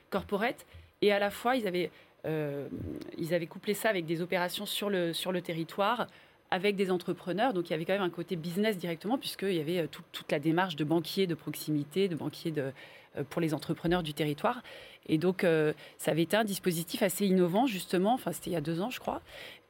corporate. 0.09 0.65
Et 1.03 1.11
à 1.11 1.19
la 1.19 1.29
fois, 1.29 1.55
ils 1.55 1.67
avaient, 1.67 1.91
euh, 2.25 2.67
ils 3.15 3.35
avaient 3.35 3.45
couplé 3.45 3.75
ça 3.75 3.89
avec 3.89 4.07
des 4.07 4.23
opérations 4.23 4.65
sur 4.65 4.89
le, 4.89 5.13
sur 5.13 5.31
le 5.31 5.41
territoire, 5.41 6.07
avec 6.53 6.75
des 6.75 6.91
entrepreneurs. 6.91 7.51
Donc 7.51 7.69
il 7.69 7.72
y 7.72 7.74
avait 7.74 7.83
quand 7.83 7.93
même 7.93 8.03
un 8.03 8.12
côté 8.12 8.36
business 8.36 8.77
directement, 8.77 9.17
puisqu'il 9.17 9.55
y 9.55 9.60
avait 9.60 9.79
euh, 9.79 9.88
toute 9.88 10.31
la 10.31 10.38
démarche 10.38 10.75
de 10.75 10.83
banquier 10.83 11.25
de 11.25 11.33
proximité, 11.33 12.07
de 12.07 12.15
banquier 12.15 12.51
de, 12.51 12.72
euh, 13.17 13.24
pour 13.27 13.41
les 13.41 13.55
entrepreneurs 13.55 14.03
du 14.03 14.13
territoire. 14.13 14.62
Et 15.07 15.17
donc 15.17 15.43
euh, 15.43 15.74
ça 15.98 16.12
avait 16.12 16.22
été 16.22 16.38
un 16.38 16.43
dispositif 16.43 17.01
assez 17.01 17.25
innovant, 17.25 17.65
justement, 17.65 18.13
enfin 18.13 18.31
c'était 18.31 18.51
il 18.51 18.53
y 18.53 18.55
a 18.55 18.62
deux 18.62 18.81
ans, 18.81 18.91
je 18.91 19.00
crois, 19.00 19.22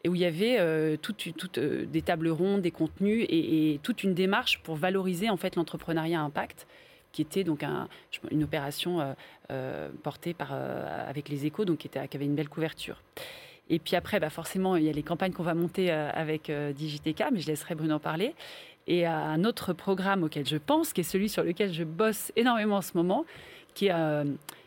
et 0.03 0.09
où 0.09 0.15
il 0.15 0.19
y 0.19 0.25
avait 0.25 0.97
toutes 0.97 1.57
des 1.57 2.01
tables 2.01 2.27
rondes, 2.27 2.61
des 2.61 2.71
contenus 2.71 3.25
et, 3.29 3.79
toute 3.81 4.03
une 4.03 4.13
démarche 4.13 4.59
pour 4.59 4.75
valoriser 4.75 5.29
en 5.29 5.37
fait 5.37 5.55
l'entrepreneuriat 5.55 6.19
impact 6.19 6.67
qui 7.13 7.21
était 7.21 7.45
donc 7.45 7.63
un, 7.63 7.87
une 8.29 8.43
opération 8.43 9.15
portée 10.03 10.33
par, 10.33 10.51
avec 10.51 11.29
les 11.29 11.45
échos, 11.45 11.63
donc 11.63 11.77
qui, 11.77 11.87
était, 11.87 12.05
qui 12.09 12.17
avait 12.17 12.25
une 12.25 12.35
belle 12.35 12.49
couverture. 12.49 13.01
Et 13.69 13.79
puis 13.79 13.95
après, 13.95 14.19
bah 14.19 14.29
forcément, 14.29 14.75
il 14.75 14.83
y 14.83 14.89
a 14.89 14.91
les 14.91 15.03
campagnes 15.03 15.31
qu'on 15.31 15.43
va 15.43 15.53
monter 15.53 15.91
euh, 15.91 16.09
avec 16.13 16.49
euh, 16.49 16.73
Digiteka, 16.73 17.31
mais 17.31 17.39
je 17.39 17.47
laisserai 17.47 17.75
Bruno 17.75 17.95
en 17.95 17.99
parler. 17.99 18.35
Et 18.85 19.05
un 19.05 19.45
autre 19.45 19.71
programme 19.71 20.23
auquel 20.23 20.45
je 20.45 20.57
pense, 20.57 20.91
qui 20.91 20.99
est 20.99 21.05
celui 21.05 21.29
sur 21.29 21.43
lequel 21.43 21.71
je 21.71 21.85
bosse 21.85 22.33
énormément 22.35 22.75
en 22.75 22.81
ce 22.81 22.97
moment, 22.97 23.23
qui 23.73 23.87
est 23.87 23.93
euh, 23.93 24.25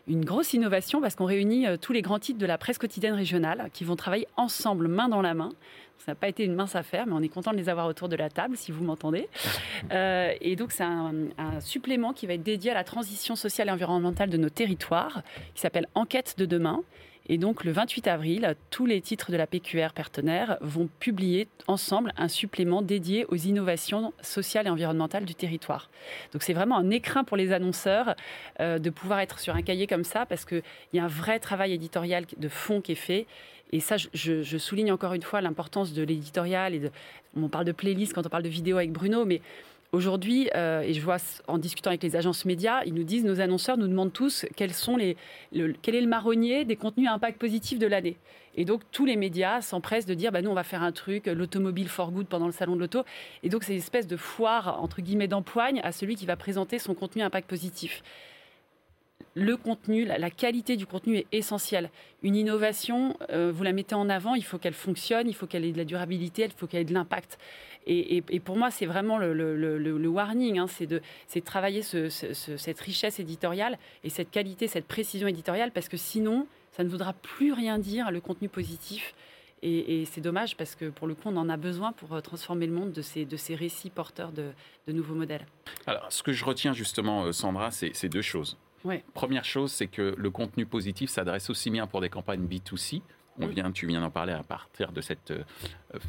une 0.09 0.25
grosse 0.25 0.55
innovation 0.55 1.03
parce 1.03 1.15
qu'on 1.15 1.27
réunit 1.27 1.67
tous 1.83 1.93
les 1.93 2.01
grands 2.01 2.19
titres 2.19 2.39
de 2.39 2.47
la 2.47 2.57
presse 2.57 2.79
quotidienne 2.79 3.13
régionale 3.13 3.69
qui 3.75 3.85
vont 3.85 3.95
travailler 3.95 4.27
ensemble, 4.39 4.89
main 4.89 5.11
dans 5.11 5.21
la 5.21 5.35
main. 5.35 5.51
Ça 5.99 6.13
n'a 6.13 6.15
pas 6.15 6.29
été 6.29 6.45
une 6.45 6.55
mince 6.55 6.77
affaire, 6.77 7.07
mais 7.07 7.13
on 7.13 7.21
est 7.21 7.29
content 7.29 7.53
de 7.53 7.59
les 7.59 7.69
avoir 7.69 7.89
autour 7.89 8.09
de 8.09 8.17
la 8.17 8.31
table, 8.31 8.57
si 8.57 8.73
vous 8.73 8.85
m'entendez. 8.85 9.29
et 9.91 10.57
donc, 10.57 10.73
c'est 10.73 10.85
un, 10.85 11.13
un, 11.37 11.61
supplément 11.61 12.15
qui 12.15 12.27
va 12.27 12.35
être 12.35 12.43
dédié 12.43 12.71
à 12.71 12.75
la 12.75 12.85
transition 12.85 13.37
sociale 13.37 13.69
et 13.69 13.71
environnementale 13.71 14.31
de 14.31 14.39
nos 14.39 14.49
territoires, 14.49 15.23
qui 15.55 15.61
s'appelle 15.61 15.89
Enquête 15.95 16.37
de 16.39 16.47
demain 16.47 16.83
et 17.29 17.39
donc 17.39 17.65
le 17.65 17.73
28 17.73 18.07
avril, 18.07 18.55
tous 18.71 18.87
les 18.87 19.01
titres 19.01 19.33
de 19.33 19.37
la 19.37 19.47
PQR 19.47 19.93
partenaire 19.95 20.59
vont 20.61 20.89
publier 21.01 21.49
ensemble 21.67 22.13
un 22.17 22.29
supplément 22.29 22.83
dédié 22.83 23.27
aux 23.27 23.37
innovations 23.37 24.13
sociales 24.23 24.69
et 24.69 24.71
environnementales 24.71 25.25
du 25.25 25.35
territoire. 25.35 25.91
Donc 26.33 26.43
c'est 26.43 26.53
vraiment 26.53 26.77
un 26.77 26.91
écrin 26.91 27.25
pour 27.25 27.37
les 27.37 27.53
annonceurs 27.53 28.15
euh, 28.61 28.79
de 28.79 28.91
pouvoir 28.91 29.21
être 29.21 29.41
sur 29.41 29.57
un 29.57 29.63
cahier 29.63 29.87
comme 29.87 30.05
ça 30.05 30.25
parce 30.25 30.45
qu'il 30.45 30.63
y 30.93 30.99
a 30.99 31.05
un 31.05 31.09
vrai 31.09 31.41
travail 31.41 31.73
éditorial 31.73 32.27
de 32.37 32.49
fond 32.49 32.81
qui 32.81 32.93
est 32.93 32.97
fait. 32.97 33.27
Et 33.73 33.81
ça, 33.81 33.97
je, 33.97 34.59
souligne 34.59 34.93
encore 34.93 35.15
une 35.15 35.23
fois 35.23 35.41
l'importance 35.41 35.93
de 35.93 36.03
l'éditorial. 36.05 36.75
Et 36.75 36.91
on 37.37 37.49
parle 37.49 37.65
de 37.65 37.73
playlist 37.73 38.13
quand 38.13 38.25
on 38.25 38.29
parle 38.29 38.45
de 38.45 38.49
vidéo 38.49 38.77
avec 38.77 38.93
Bruno, 38.93 39.25
mais 39.25 39.41
Aujourd'hui, 39.93 40.51
euh, 40.55 40.81
et 40.81 40.93
je 40.93 41.01
vois 41.01 41.17
en 41.47 41.59
discutant 41.59 41.91
avec 41.91 42.03
les 42.03 42.17
agences 42.17 42.45
médias, 42.45 42.83
ils 42.85 42.95
nous 42.95 43.05
disent, 43.05 43.25
nos 43.25 43.41
annonceurs 43.41 43.79
nous 43.79 43.87
demandent 43.87 44.13
tous 44.13 44.45
quel 44.57 44.71
est 44.71 45.21
le 45.53 46.07
marronnier 46.07 46.65
des 46.65 46.77
contenus 46.77 47.09
à 47.09 47.15
impact 47.15 47.39
positif 47.39 47.79
de 47.79 47.87
l'année. 47.87 48.17
Et 48.57 48.65
donc 48.65 48.83
tous 48.91 49.05
les 49.05 49.17
médias 49.17 49.61
s'empressent 49.61 50.07
de 50.07 50.15
dire, 50.15 50.33
bah, 50.33 50.43
nous 50.43 50.51
on 50.51 50.55
va 50.55 50.65
faire 50.65 50.83
un 50.83 50.93
truc, 50.93 51.27
l'automobile 51.27 51.89
for 51.89 52.11
good 52.11 52.27
pendant 52.27 52.47
le 52.47 52.53
salon 52.53 52.75
de 52.75 52.81
l'auto. 52.81 53.05
Et 53.43 53.49
donc 53.49 53.65
c'est 53.65 53.73
une 53.73 53.79
espèce 53.79 54.07
de 54.07 54.17
foire 54.17 54.83
entre 54.83 55.03
guillemets 55.03 55.29
d'empoigne 55.29 55.81
à 55.85 55.93
celui 55.93 56.17
qui 56.17 56.27
va 56.27 56.37
présenter 56.37 56.79
son 56.79 56.95
contenu 56.95 57.23
à 57.23 57.27
impact 57.27 57.49
positif 57.49 58.03
le 59.37 59.59
contenu, 59.59 60.07
la, 60.07 60.31
qualité 60.31 60.79
du 60.79 60.87
contenu 60.87 61.19
est 61.19 61.27
essentielle. 61.31 61.91
Une 62.23 62.35
innovation, 62.35 63.19
euh, 63.31 63.53
vous 63.55 63.65
la 63.65 63.75
mettez 63.75 63.95
en 63.95 64.09
avant, 64.09 64.35
il 64.35 64.43
faut 64.43 64.57
qu'elle 64.57 64.73
fonctionne, 64.73 65.29
il 65.29 65.35
faut 65.35 65.47
qu'elle 65.47 65.67
ait 65.67 65.73
de 65.73 65.77
la 65.77 65.85
durabilité, 65.85 66.45
il 66.45 66.53
faut 66.53 66.67
qu'elle 66.67 66.81
ait 66.81 66.85
de 66.87 66.95
l'impact. 66.95 67.39
Et, 67.87 68.23
pour 68.41 68.57
moi, 68.57 68.73
c'est 68.73 68.87
vraiment 68.87 69.19
le, 69.19 70.09
warning, 70.09 70.59
hein, 70.59 70.67
c'est 70.67 70.87
de, 70.87 71.01
travailler 71.45 71.83
cette 71.83 72.81
richesse 72.81 73.21
éditoriale 73.21 73.79
et 74.03 74.09
cette 74.09 74.31
qualité, 74.31 74.67
cette 74.67 74.87
précision 74.87 75.29
éditoriale, 75.29 75.71
parce 75.71 75.89
que 75.89 75.99
sinon, 75.99 76.49
ça 76.73 76.83
ne 76.83 76.89
voudra 76.89 77.13
plus 77.13 77.53
rien 77.53 77.79
dire, 77.79 78.11
le 78.11 78.21
contenu 78.21 78.49
positif. 78.49 79.15
Et, 79.63 80.05
c'est 80.07 80.21
dommage 80.23 80.57
parce 80.57 80.75
que 80.75 80.87
pour 80.87 81.07
le 81.07 81.15
coup, 81.15 81.29
on 81.29 81.37
en 81.37 81.49
a 81.51 81.57
besoin 81.59 81.93
pour 81.93 82.15
euh, 82.15 82.21
transformer 82.21 82.67
le 82.67 82.73
monde 82.73 82.93
de 82.93 83.03
ces, 83.03 83.55
récits 83.55 83.91
porteurs 83.91 84.33
de, 84.33 84.51
de 84.87 84.93
nouveaux 84.93 85.15
modèles. 85.15 85.47
Alors, 85.87 86.07
ce 86.11 86.23
que 86.23 86.33
je 86.33 86.45
retiens 86.45 86.73
justement, 86.73 87.25
euh, 87.25 87.33
Sandra, 87.33 87.71
c'est 87.71 88.09
deux 88.09 88.23
choses. 88.23 88.57
Première 89.15 89.45
chose, 89.45 89.73
c'est 89.73 89.87
que 89.87 90.15
le 90.17 90.31
contenu 90.31 90.67
positif 90.67 91.11
s'adresse 91.11 91.51
aussi 91.51 91.71
bien 91.71 91.87
pour 91.87 92.01
des 92.01 92.09
campagnes 92.09 92.47
B2C. 92.47 93.03
On 93.39 93.47
mm. 93.47 93.51
vient, 93.51 93.73
tu 93.73 93.87
viens 93.87 94.01
d'en 94.01 94.11
parler 94.11 94.33
à 94.33 94.43
partir 94.43 94.93
de 94.93 95.01
cette 95.01 95.31
euh, 95.31 95.43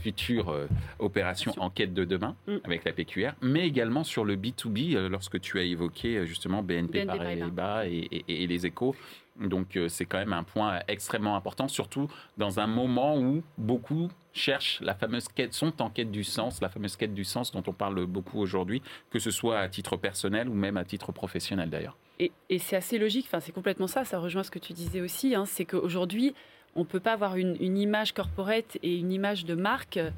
future 0.01 0.49
euh, 0.49 0.67
opération 0.99 1.53
enquête 1.57 1.93
de 1.93 2.05
demain 2.05 2.35
mm. 2.47 2.57
avec 2.63 2.85
la 2.85 2.93
PQR, 2.93 3.31
mais 3.41 3.67
également 3.67 4.03
sur 4.03 4.23
le 4.23 4.35
B2B 4.35 4.95
euh, 4.95 5.09
lorsque 5.09 5.39
tu 5.41 5.59
as 5.59 5.63
évoqué 5.63 6.25
justement 6.25 6.63
BNP, 6.63 7.05
Paribas 7.05 7.85
et, 7.85 8.23
et, 8.27 8.47
les 8.47 8.65
échos. 8.65 8.95
Donc 9.39 9.77
c'est 9.87 10.05
quand 10.05 10.17
même 10.17 10.33
un 10.33 10.41
point 10.41 10.79
extrêmement 10.87 11.35
important, 11.35 11.67
surtout 11.67 12.09
dans 12.37 12.59
un 12.59 12.65
moment 12.65 13.19
où 13.19 13.43
beaucoup 13.59 14.09
cherchent 14.33 14.79
la 14.81 14.95
fameuse 14.95 15.27
quête, 15.27 15.53
sont 15.53 15.79
en 15.79 15.91
quête 15.91 16.09
du 16.09 16.23
sens, 16.23 16.59
la 16.59 16.69
fameuse 16.69 16.95
quête 16.95 17.13
du 17.13 17.23
sens 17.23 17.51
dont 17.51 17.61
on 17.67 17.73
parle 17.73 18.03
beaucoup 18.07 18.39
aujourd'hui, 18.39 18.81
que 19.11 19.19
ce 19.19 19.29
soit 19.29 19.59
à 19.59 19.69
titre 19.69 19.95
personnel 19.95 20.49
ou 20.49 20.55
même 20.55 20.75
à 20.75 20.83
titre 20.83 21.11
professionnel 21.11 21.69
d'ailleurs. 21.69 21.97
Et, 22.19 22.32
c'est 22.60 22.75
assez 22.75 22.97
logique, 22.97 23.25
enfin, 23.27 23.39
c'est 23.39 23.51
complètement 23.51 23.88
ça, 23.88 24.03
ça 24.03 24.17
rejoint 24.19 24.43
ce 24.43 24.51
que 24.51 24.60
tu 24.60 24.73
disais 24.73 25.01
aussi, 25.01 25.36
hein, 25.36 25.45
c'est 25.45 25.65
qu'aujourd'hui, 25.65 26.34
on 26.75 26.82
ne 26.82 26.86
peut 26.86 26.99
pas 26.99 27.13
avoir 27.13 27.36
une, 27.36 27.77
image 27.77 28.13
corporate 28.13 28.77
et 28.82 28.95
une 28.95 29.12
image 29.12 29.45
de 29.45 29.56
marque 29.56 29.97
euh, 29.97 30.10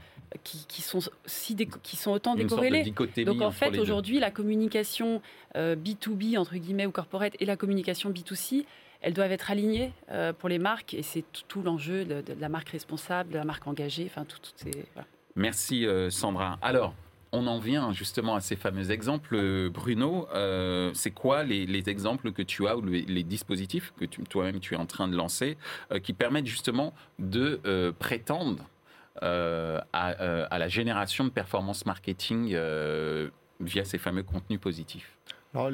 qui, 0.43 0.81
sont, 0.81 0.99
si 1.25 1.55
qui 1.55 1.95
sont 1.97 2.11
autant 2.11 2.35
décorrélées. 2.35 2.93
Donc 3.25 3.41
en 3.41 3.51
fait, 3.51 3.77
aujourd'hui, 3.77 4.19
la 4.19 4.31
communication 4.31 5.21
B2B, 5.55 6.35
euh, 6.35 6.39
entre 6.39 6.55
guillemets, 6.55 6.85
ou 6.85 6.91
corporate, 6.91 7.33
et 7.39 7.45
la 7.45 7.57
communication 7.57 8.11
B2C, 8.11 8.65
elles 9.01 9.13
doivent 9.13 9.31
être 9.31 9.51
alignées 9.51 9.93
euh, 10.11 10.33
pour 10.33 10.49
les 10.49 10.59
marques, 10.59 10.93
et 10.93 11.03
c'est 11.03 11.23
tout, 11.47 11.61
l'enjeu 11.61 12.05
de, 12.05 12.23
la 12.39 12.49
marque 12.49 12.69
responsable, 12.69 13.31
de 13.31 13.37
la 13.37 13.45
marque 13.45 13.67
engagée, 13.67 14.09
enfin, 14.09 14.25
tout, 14.25 14.39
ces... 14.55 14.71
Merci 15.35 15.85
Sandra. 16.09 16.59
Alors, 16.61 16.93
on 17.31 17.47
en 17.47 17.59
vient 17.59 17.93
justement 17.93 18.35
à 18.35 18.41
ces 18.41 18.55
fameux 18.55 18.91
exemples. 18.91 19.69
Bruno, 19.69 20.27
euh, 20.33 20.91
c'est 20.93 21.11
quoi 21.11 21.43
les, 21.43 21.89
exemples 21.89 22.31
que 22.31 22.41
tu 22.41 22.67
as 22.67 22.77
ou 22.77 22.81
les, 22.83 23.23
dispositifs 23.23 23.93
que 23.99 24.05
toi-même 24.05 24.59
tu 24.59 24.73
es 24.73 24.77
en 24.77 24.85
train 24.85 25.07
de 25.07 25.15
lancer 25.15 25.57
euh, 25.91 25.99
qui 25.99 26.13
permettent 26.13 26.47
justement 26.47 26.93
de 27.19 27.59
euh, 27.65 27.91
prétendre 27.97 28.65
à, 29.21 30.57
la 30.57 30.67
génération 30.69 31.25
de 31.25 31.29
performance 31.29 31.85
marketing 31.85 32.55
via 33.59 33.83
ces 33.83 33.97
fameux 33.97 34.23
contenus 34.23 34.59
positifs? 34.59 35.11
Alors 35.55 35.71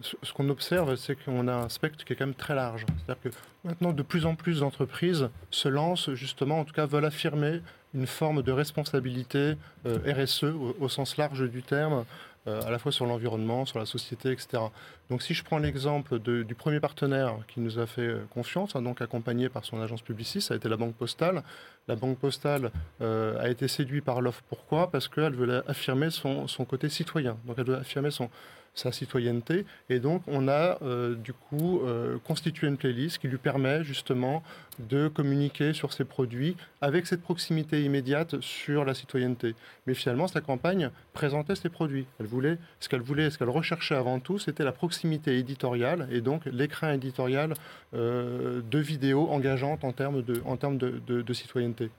ce 0.00 0.32
qu'on 0.32 0.48
observe, 0.48 0.96
c'est 0.96 1.14
qu'on 1.14 1.46
a 1.46 1.54
un 1.54 1.68
spectre 1.68 2.04
qui 2.04 2.12
est 2.12 2.16
quand 2.16 2.26
même 2.26 2.34
très 2.34 2.54
large. 2.54 2.84
C'est-à-dire 2.96 3.22
que 3.22 3.28
maintenant, 3.62 3.92
de 3.92 4.02
plus 4.02 4.26
en 4.26 4.34
plus 4.34 4.60
d'entreprises 4.60 5.28
se 5.50 5.68
lancent 5.68 6.12
justement, 6.14 6.58
en 6.58 6.64
tout 6.64 6.74
cas, 6.74 6.86
veulent 6.86 7.04
affirmer 7.04 7.60
une 7.94 8.08
forme 8.08 8.42
de 8.42 8.50
responsabilité 8.50 9.54
euh, 9.86 10.24
RSE 10.24 10.44
au, 10.80 10.88
sens 10.88 11.16
large 11.16 11.48
du 11.48 11.62
terme, 11.62 12.04
euh, 12.48 12.60
à 12.62 12.70
la 12.70 12.80
fois 12.80 12.90
sur 12.90 13.06
l'environnement, 13.06 13.64
sur 13.66 13.78
la 13.78 13.86
société, 13.86 14.32
etc. 14.32 14.64
Donc 15.08 15.22
si 15.22 15.32
je 15.32 15.44
prends 15.44 15.58
l'exemple 15.58 16.18
du 16.18 16.54
premier 16.56 16.80
partenaire 16.80 17.36
qui 17.46 17.60
nous 17.60 17.78
a 17.78 17.86
fait 17.86 18.02
euh, 18.02 18.24
confiance, 18.30 18.74
hein, 18.74 18.82
donc 18.82 19.00
accompagné 19.00 19.48
par 19.48 19.64
son 19.64 19.80
agence 19.80 20.02
publiciste, 20.02 20.48
ça 20.48 20.54
a 20.54 20.56
été 20.56 20.68
la 20.68 20.76
Banque 20.76 20.96
Postale. 20.96 21.44
La 21.86 21.94
Banque 21.94 22.18
Postale 22.18 22.72
a 23.00 23.48
été 23.48 23.68
séduite 23.68 24.04
par 24.04 24.22
l'offre. 24.22 24.42
Pourquoi? 24.48 24.90
Parce 24.90 25.06
qu'elle 25.06 25.34
veut 25.34 25.62
affirmer 25.68 26.10
son, 26.10 26.48
son, 26.48 26.64
côté 26.64 26.88
citoyen. 26.88 27.36
Donc 27.44 27.56
elle 27.58 27.66
veut 27.66 27.76
affirmer 27.76 28.10
son, 28.10 28.30
sa 28.74 28.92
citoyenneté. 28.92 29.64
Et 29.88 29.98
donc, 29.98 30.22
on 30.26 30.48
a 30.48 30.78
euh, 30.82 31.14
du 31.14 31.32
coup 31.32 31.80
euh, 31.80 32.18
constitué 32.24 32.66
une 32.66 32.76
playlist 32.76 33.18
qui 33.18 33.28
lui 33.28 33.38
permet 33.38 33.84
justement 33.84 34.42
de 34.78 35.08
communiquer 35.08 35.72
sur 35.72 35.92
ses 35.92 36.04
produits 36.04 36.56
avec 36.80 37.06
cette 37.06 37.22
proximité 37.22 37.82
immédiate 37.82 38.40
sur 38.40 38.84
la 38.84 38.94
citoyenneté. 38.94 39.54
Mais 39.86 39.94
finalement, 39.94 40.26
sa 40.26 40.40
campagne 40.40 40.90
présentait 41.12 41.54
ses 41.54 41.68
produits. 41.68 42.06
Elle 42.18 42.26
voulait, 42.26 42.58
ce 42.80 42.88
qu'elle 42.88 43.02
voulait, 43.02 43.30
ce 43.30 43.38
qu'elle 43.38 43.50
recherchait 43.50 43.94
avant 43.94 44.18
tout, 44.18 44.38
c'était 44.38 44.64
la 44.64 44.72
proximité 44.72 45.38
éditoriale 45.38 46.08
et 46.10 46.20
donc 46.20 46.44
l'écran 46.46 46.90
éditorial 46.90 47.54
euh, 47.94 48.60
de 48.68 48.78
vidéos 48.78 49.28
engageantes 49.30 49.84
en 49.84 49.92
termes 49.92 50.22
de, 50.22 50.42
en 50.44 50.56
termes 50.56 50.78
de 50.78 51.32
citoyenneté. 51.32 51.90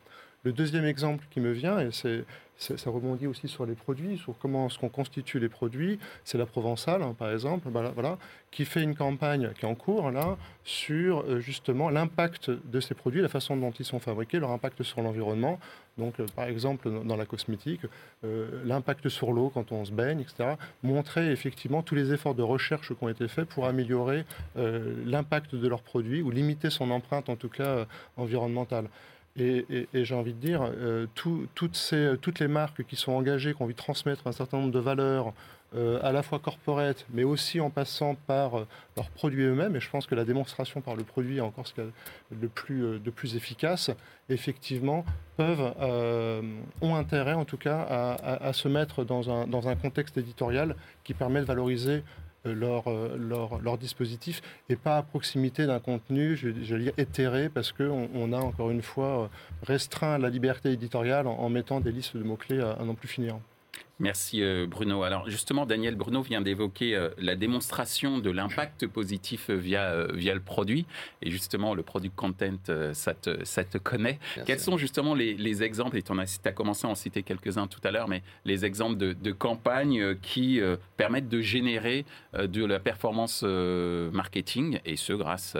Le 0.45 0.53
deuxième 0.53 0.86
exemple 0.86 1.25
qui 1.31 1.39
me 1.39 1.51
vient, 1.51 1.79
et 1.79 1.89
ça 1.91 2.89
rebondit 2.91 3.25
aussi 3.25 3.47
sur 3.47 3.65
les 3.65 3.73
produits, 3.73 4.19
sur 4.19 4.38
comment 4.38 4.67
est-ce 4.67 4.77
qu'on 4.77 4.89
constitue 4.89 5.39
les 5.39 5.49
produits. 5.49 5.97
C'est 6.23 6.38
la 6.38 6.45
Provençale, 6.45 7.01
hein, 7.01 7.15
par 7.17 7.31
exemple, 7.31 7.67
voilà, 7.67 8.19
qui 8.51 8.63
fait 8.63 8.84
une 8.84 8.93
campagne 8.93 9.49
qui 9.58 9.65
est 9.65 9.67
en 9.67 9.73
cours 9.73 10.12
là 10.12 10.38
sur 10.63 11.21
euh, 11.21 11.39
justement 11.39 11.89
l'impact 11.89 12.51
de 12.51 12.79
ces 12.79 12.93
produits, 12.93 13.23
la 13.23 13.27
façon 13.27 13.58
dont 13.58 13.71
ils 13.71 13.86
sont 13.86 13.97
fabriqués, 13.97 14.38
leur 14.38 14.51
impact 14.51 14.84
sur 14.84 15.01
l'environnement. 15.01 15.60
Donc, 15.97 16.19
euh, 16.19 16.27
par 16.36 16.45
exemple, 16.45 16.91
dans 17.05 17.17
la 17.17 17.25
cosmétique, 17.25 17.81
euh, 18.23 18.62
l'impact 18.65 19.10
sur 19.10 19.31
l'eau 19.31 19.49
quand 19.51 19.71
on 19.71 19.84
se 19.84 19.91
baigne, 19.91 20.19
etc. 20.19 20.58
Montrer 20.84 21.31
effectivement 21.31 21.81
tous 21.81 21.95
les 21.95 22.13
efforts 22.13 22.36
de 22.36 22.43
recherche 22.43 22.89
qui 22.93 23.03
ont 23.03 23.10
été 23.10 23.27
faits 23.27 23.49
pour 23.49 23.65
améliorer 23.65 24.25
l'impact 24.55 25.55
de 25.55 25.67
leurs 25.67 25.81
produits 25.81 26.21
ou 26.21 26.29
limiter 26.29 26.69
son 26.69 26.91
empreinte, 26.91 27.29
en 27.29 27.36
tout 27.36 27.49
cas 27.49 27.88
environnementale. 28.15 28.89
Et, 29.38 29.88
j'ai 29.93 30.15
envie 30.15 30.34
de 30.34 30.39
dire, 30.39 30.62
euh, 30.63 31.08
toutes, 31.13 32.39
les 32.39 32.48
marques 32.48 32.86
qui 32.86 32.95
sont 32.95 33.12
engagées, 33.12 33.54
qui 33.54 33.62
ont 33.62 33.65
envie 33.65 33.74
de 33.74 33.78
transmettre 33.80 34.28
un 34.28 34.32
certain 34.32 34.58
nombre 34.58 34.71
de 34.71 34.80
valeurs, 34.80 35.34
euh, 35.76 36.00
à 36.04 36.13
la 36.13 36.24
fois 36.24 36.39
corporate, 36.39 37.06
mais 37.13 37.26
aussi 37.26 37.60
en 37.60 37.69
passant 37.69 38.15
par 38.28 38.60
euh, 38.60 38.67
leurs 38.95 39.10
produits 39.10 39.43
eux-mêmes, 39.43 39.76
et 39.76 39.82
je 39.82 39.89
pense 39.89 40.08
que 40.08 40.15
la 40.15 40.24
démonstration 40.24 40.80
par 40.80 40.95
le 40.95 41.04
produit 41.04 41.38
est 41.38 41.41
encore 41.41 41.67
ce 41.67 41.74
qu'il 41.74 41.91
de 42.32 42.48
plus, 42.48 42.98
de 43.00 43.10
plus 43.10 43.36
efficace, 43.36 43.91
effectivement, 44.30 45.04
ont 45.38 46.95
intérêt 46.95 47.34
en 47.34 47.43
tout 47.43 47.58
cas 47.58 47.82
à, 47.82 48.54
se 48.54 48.69
mettre 48.69 49.04
dans 49.04 49.67
un 49.67 49.76
contexte 49.76 50.17
éditorial 50.17 50.78
qui 51.04 51.13
permet 51.13 51.41
de 51.41 51.45
valoriser 51.45 52.04
leur, 52.53 52.88
euh, 52.88 53.17
leur, 53.62 53.77
dispositif 53.77 54.41
et 54.69 54.75
pas 54.75 54.97
à 54.97 55.03
proximité 55.03 55.65
d'un 55.65 55.79
contenu, 55.79 56.36
je, 56.36 56.49
vais 56.49 56.79
dire, 56.79 56.93
éthéré, 56.97 57.49
parce 57.49 57.71
qu'on 57.71 58.10
on 58.13 58.34
a 58.34 58.38
encore 58.38 58.71
une 58.71 58.81
fois 58.81 59.29
restreint 59.63 60.17
la 60.17 60.29
liberté 60.29 60.71
éditoriale 60.71 61.27
en, 61.27 61.49
mettant 61.49 61.79
des 61.79 61.91
listes 61.91 62.15
de 62.15 62.23
mots-clés 62.23 62.62
à, 62.62 62.71
à 62.73 62.84
non 62.84 62.95
plus 62.95 63.08
finir. 63.08 63.38
Merci 63.99 64.43
euh, 64.43 64.67
Bruno. 64.67 65.03
Alors 65.03 65.29
justement, 65.29 65.65
Daniel 65.65 65.95
Bruno 65.95 66.21
vient 66.21 66.41
d'évoquer 66.41 66.95
euh, 66.95 67.10
la 67.17 67.38
démonstration 67.38 68.17
de 68.17 68.29
l'impact 68.29 68.88
positif 68.88 69.49
via, 69.49 69.84
euh, 69.84 70.12
via 70.13 70.34
le 70.34 70.41
produit. 70.41 70.86
Et 71.21 71.31
justement, 71.31 71.73
le 71.73 71.81
produit 71.81 72.12
content, 72.12 72.58
ça 72.93 73.13
te, 73.13 73.43
ça 73.45 73.63
te 73.63 73.77
connaît. 73.77 74.19
Quels 74.45 74.60
sont 74.60 74.77
justement 74.77 75.15
les, 75.15 75.63
exemples, 75.63 75.97
et 75.97 76.01
tu 76.01 76.12
as, 76.12 76.51
commencé 76.51 76.86
à 76.86 76.89
en 76.89 76.95
citer 76.95 77.23
quelques-uns 77.23 77.67
tout 77.67 77.79
à 77.84 77.91
l'heure, 77.91 78.10
mais 78.10 78.23
les 78.43 78.65
exemples 78.65 78.97
de, 78.97 79.13
de 79.13 79.31
campagnes 79.31 80.15
qui 80.21 80.60
permettent 80.97 81.29
de 81.29 81.39
générer 81.39 82.05
de 82.34 82.65
la 82.65 82.79
performance 82.79 83.43
marketing, 83.43 84.79
et 84.86 84.97
ce 84.97 85.13
grâce 85.13 85.55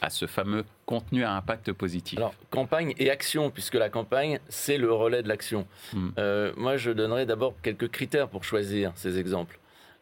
à 0.00 0.10
ce 0.10 0.26
fameux 0.26 0.64
contenu 0.86 1.24
à 1.24 1.32
impact 1.34 1.72
positif 1.72 2.18
Alors, 2.18 2.34
campagne 2.50 2.94
et 2.98 3.10
action, 3.10 3.50
puisque 3.50 3.74
la 3.74 3.88
campagne, 3.88 4.40
c'est 4.48 4.78
le 4.78 4.92
relais 4.92 5.22
de 5.22 5.28
l'action. 5.28 5.66
Hmm. 5.92 6.10
Euh, 6.18 6.52
moi, 6.56 6.76
je 6.76 6.90
donnerai 6.90 7.26
d'abord 7.26 7.54
quelques 7.62 7.88
critères 7.88 8.28
pour 8.28 8.44
choisir 8.44 8.92
ces 8.94 9.18
exemples. 9.18 9.58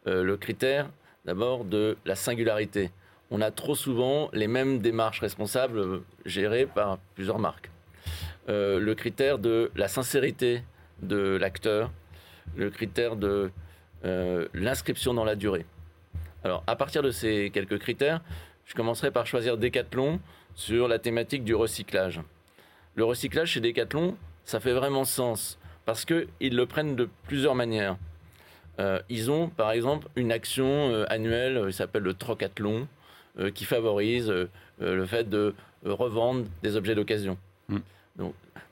Euh, 0.07 0.23
le 0.23 0.37
critère, 0.37 0.89
d'abord, 1.25 1.65
de 1.65 1.97
la 2.05 2.15
singularité. 2.15 2.91
On 3.31 3.41
a 3.41 3.51
trop 3.51 3.75
souvent 3.75 4.29
les 4.33 4.47
mêmes 4.47 4.79
démarches 4.79 5.19
responsables 5.19 5.77
euh, 5.77 6.03
gérées 6.25 6.65
par 6.65 6.97
plusieurs 7.15 7.39
marques. 7.39 7.69
le 8.47 8.93
critère 8.93 9.37
de 9.37 9.69
la 9.75 9.87
sincérité 9.87 10.63
de 11.03 11.37
l'acteur, 11.39 11.91
le 12.55 12.71
critère 12.71 13.15
de 13.15 13.51
l'inscription 14.53 15.13
dans 15.13 15.25
la 15.25 15.35
durée. 15.35 15.65
Alors, 16.43 16.63
à 16.67 16.75
partir 16.75 17.03
de 17.03 17.11
ces 17.11 17.51
quelques 17.53 17.77
critères, 17.77 18.21
je 18.69 18.75
commencerai 18.75 19.09
par 19.09 19.25
choisir 19.25 19.57
Decathlon 19.57 20.19
sur 20.53 20.87
la 20.87 20.99
thématique 20.99 21.43
du 21.43 21.55
recyclage. 21.55 22.21
Le 22.93 23.03
recyclage 23.03 23.49
chez 23.49 23.61
Decathlon, 23.61 24.15
ça 24.45 24.59
fait 24.59 24.73
vraiment 24.73 25.05
sens 25.05 25.57
parce 25.85 26.05
qu'ils 26.05 26.27
le 26.41 26.65
prennent 26.67 26.95
de 26.95 27.09
plusieurs 27.23 27.55
manières. 27.55 27.97
Euh, 28.79 29.01
ils 29.09 29.31
ont 29.31 29.47
par 29.47 29.71
exemple 29.71 30.07
une 30.15 30.31
action 30.31 30.67
euh, 30.67 31.05
annuelle, 31.09 31.57
euh, 31.57 31.69
il 31.69 31.73
s'appelle 31.73 32.03
le 32.03 32.13
Trocathlon, 32.13 32.87
qui 33.55 33.63
favorise 33.63 34.33
le 34.81 35.05
fait 35.05 35.29
de 35.29 35.55
revendre 35.85 36.45
des 36.61 36.75
objets 36.75 36.93
d'occasion. 36.93 37.37
Mm. 37.69 37.77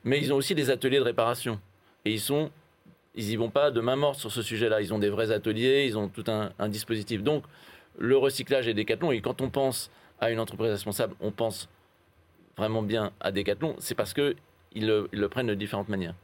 Mais 0.04 0.18
ils 0.18 0.30
ont 0.30 0.36
aussi 0.36 0.54
des 0.54 0.68
ateliers 0.68 0.98
de 0.98 1.04
réparation. 1.04 1.58
Et 2.04 2.12
ils 2.12 2.20
sont 2.20 2.50
ils 3.14 3.30
y 3.30 3.36
vont 3.36 3.48
pas 3.48 3.70
de 3.70 3.80
main 3.80 3.96
morte 3.96 4.20
sur 4.20 4.30
ce 4.30 4.42
sujet-là. 4.42 4.82
Ils 4.82 4.92
ont 4.92 4.98
des 4.98 5.08
vrais 5.08 5.30
ateliers, 5.30 5.86
ils 5.86 5.96
ont 5.96 6.08
tout 6.08 6.24
un, 6.26 6.52
un 6.58 6.68
dispositif. 6.68 7.22
Donc, 7.22 7.44
le 7.98 8.16
recyclage 8.16 8.68
et 8.68 8.74
Decathlon. 8.74 9.12
Et 9.12 9.20
quand 9.20 9.40
on 9.40 9.50
pense 9.50 9.90
à 10.20 10.30
une 10.30 10.40
entreprise 10.40 10.70
responsable, 10.70 11.14
on 11.20 11.30
pense 11.30 11.68
vraiment 12.56 12.82
bien 12.82 13.12
à 13.20 13.32
Decathlon. 13.32 13.76
C'est 13.78 13.94
parce 13.94 14.14
qu'ils 14.14 14.34
le, 14.74 15.08
le, 15.12 15.28
prennent 15.28 15.46
de 15.46 15.54
différentes 15.54 15.88
manières. 15.88 16.14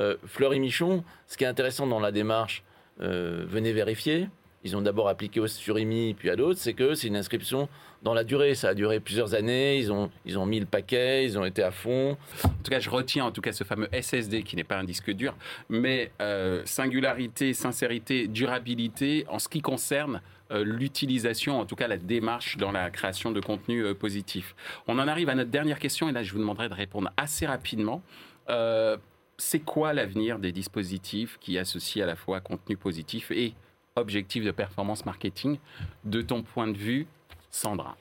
Euh, 0.00 0.16
Fleury 0.26 0.60
Michon, 0.60 1.04
ce 1.26 1.36
qui 1.36 1.44
est 1.44 1.48
intéressant 1.48 1.86
dans 1.86 2.00
la 2.00 2.12
démarche, 2.12 2.62
euh, 3.00 3.44
venez 3.46 3.72
vérifier. 3.72 4.28
Ils 4.64 4.76
ont 4.76 4.80
d'abord 4.80 5.08
appliqué 5.08 5.40
au 5.40 5.46
Surimi, 5.46 6.14
puis 6.14 6.30
à 6.30 6.36
d'autres, 6.36 6.58
c'est 6.58 6.72
que 6.72 6.94
c'est 6.94 7.08
une 7.08 7.16
inscription 7.16 7.68
dans 8.02 8.14
la 8.14 8.24
durée. 8.24 8.54
Ça 8.54 8.70
a 8.70 8.74
duré 8.74 8.98
plusieurs 8.98 9.34
années. 9.34 9.76
Ils 9.76 9.92
ont, 9.92 10.10
ils 10.24 10.38
ont 10.38 10.46
mis 10.46 10.58
le 10.58 10.64
paquet, 10.64 11.24
ils 11.24 11.38
ont 11.38 11.44
été 11.44 11.62
à 11.62 11.70
fond. 11.70 12.16
En 12.44 12.48
tout 12.48 12.70
cas, 12.70 12.80
je 12.80 12.88
retiens 12.88 13.26
en 13.26 13.30
tout 13.30 13.42
cas 13.42 13.52
ce 13.52 13.62
fameux 13.62 13.88
SSD 13.92 14.42
qui 14.42 14.56
n'est 14.56 14.64
pas 14.64 14.78
un 14.78 14.84
disque 14.84 15.10
dur, 15.10 15.36
mais 15.68 16.12
euh, 16.22 16.62
singularité, 16.64 17.52
sincérité, 17.52 18.26
durabilité 18.26 19.26
en 19.28 19.38
ce 19.38 19.50
qui 19.50 19.60
concerne 19.60 20.22
l'utilisation, 20.50 21.58
en 21.58 21.64
tout 21.64 21.76
cas 21.76 21.88
la 21.88 21.96
démarche 21.96 22.56
dans 22.56 22.72
la 22.72 22.90
création 22.90 23.30
de 23.30 23.40
contenu 23.40 23.84
euh, 23.84 23.94
positif. 23.94 24.54
On 24.86 24.98
en 24.98 25.08
arrive 25.08 25.28
à 25.28 25.34
notre 25.34 25.50
dernière 25.50 25.78
question 25.78 26.08
et 26.08 26.12
là 26.12 26.22
je 26.22 26.32
vous 26.32 26.38
demanderai 26.38 26.68
de 26.68 26.74
répondre 26.74 27.10
assez 27.16 27.46
rapidement. 27.46 28.02
Euh, 28.50 28.96
c'est 29.38 29.60
quoi 29.60 29.92
l'avenir 29.92 30.38
des 30.38 30.52
dispositifs 30.52 31.38
qui 31.40 31.58
associent 31.58 32.04
à 32.04 32.06
la 32.06 32.16
fois 32.16 32.40
contenu 32.40 32.76
positif 32.76 33.30
et 33.30 33.54
objectif 33.96 34.44
de 34.44 34.50
performance 34.50 35.06
marketing 35.06 35.58
de 36.04 36.22
ton 36.22 36.42
point 36.42 36.68
de 36.68 36.76
vue, 36.76 37.06
Sandra? 37.50 37.96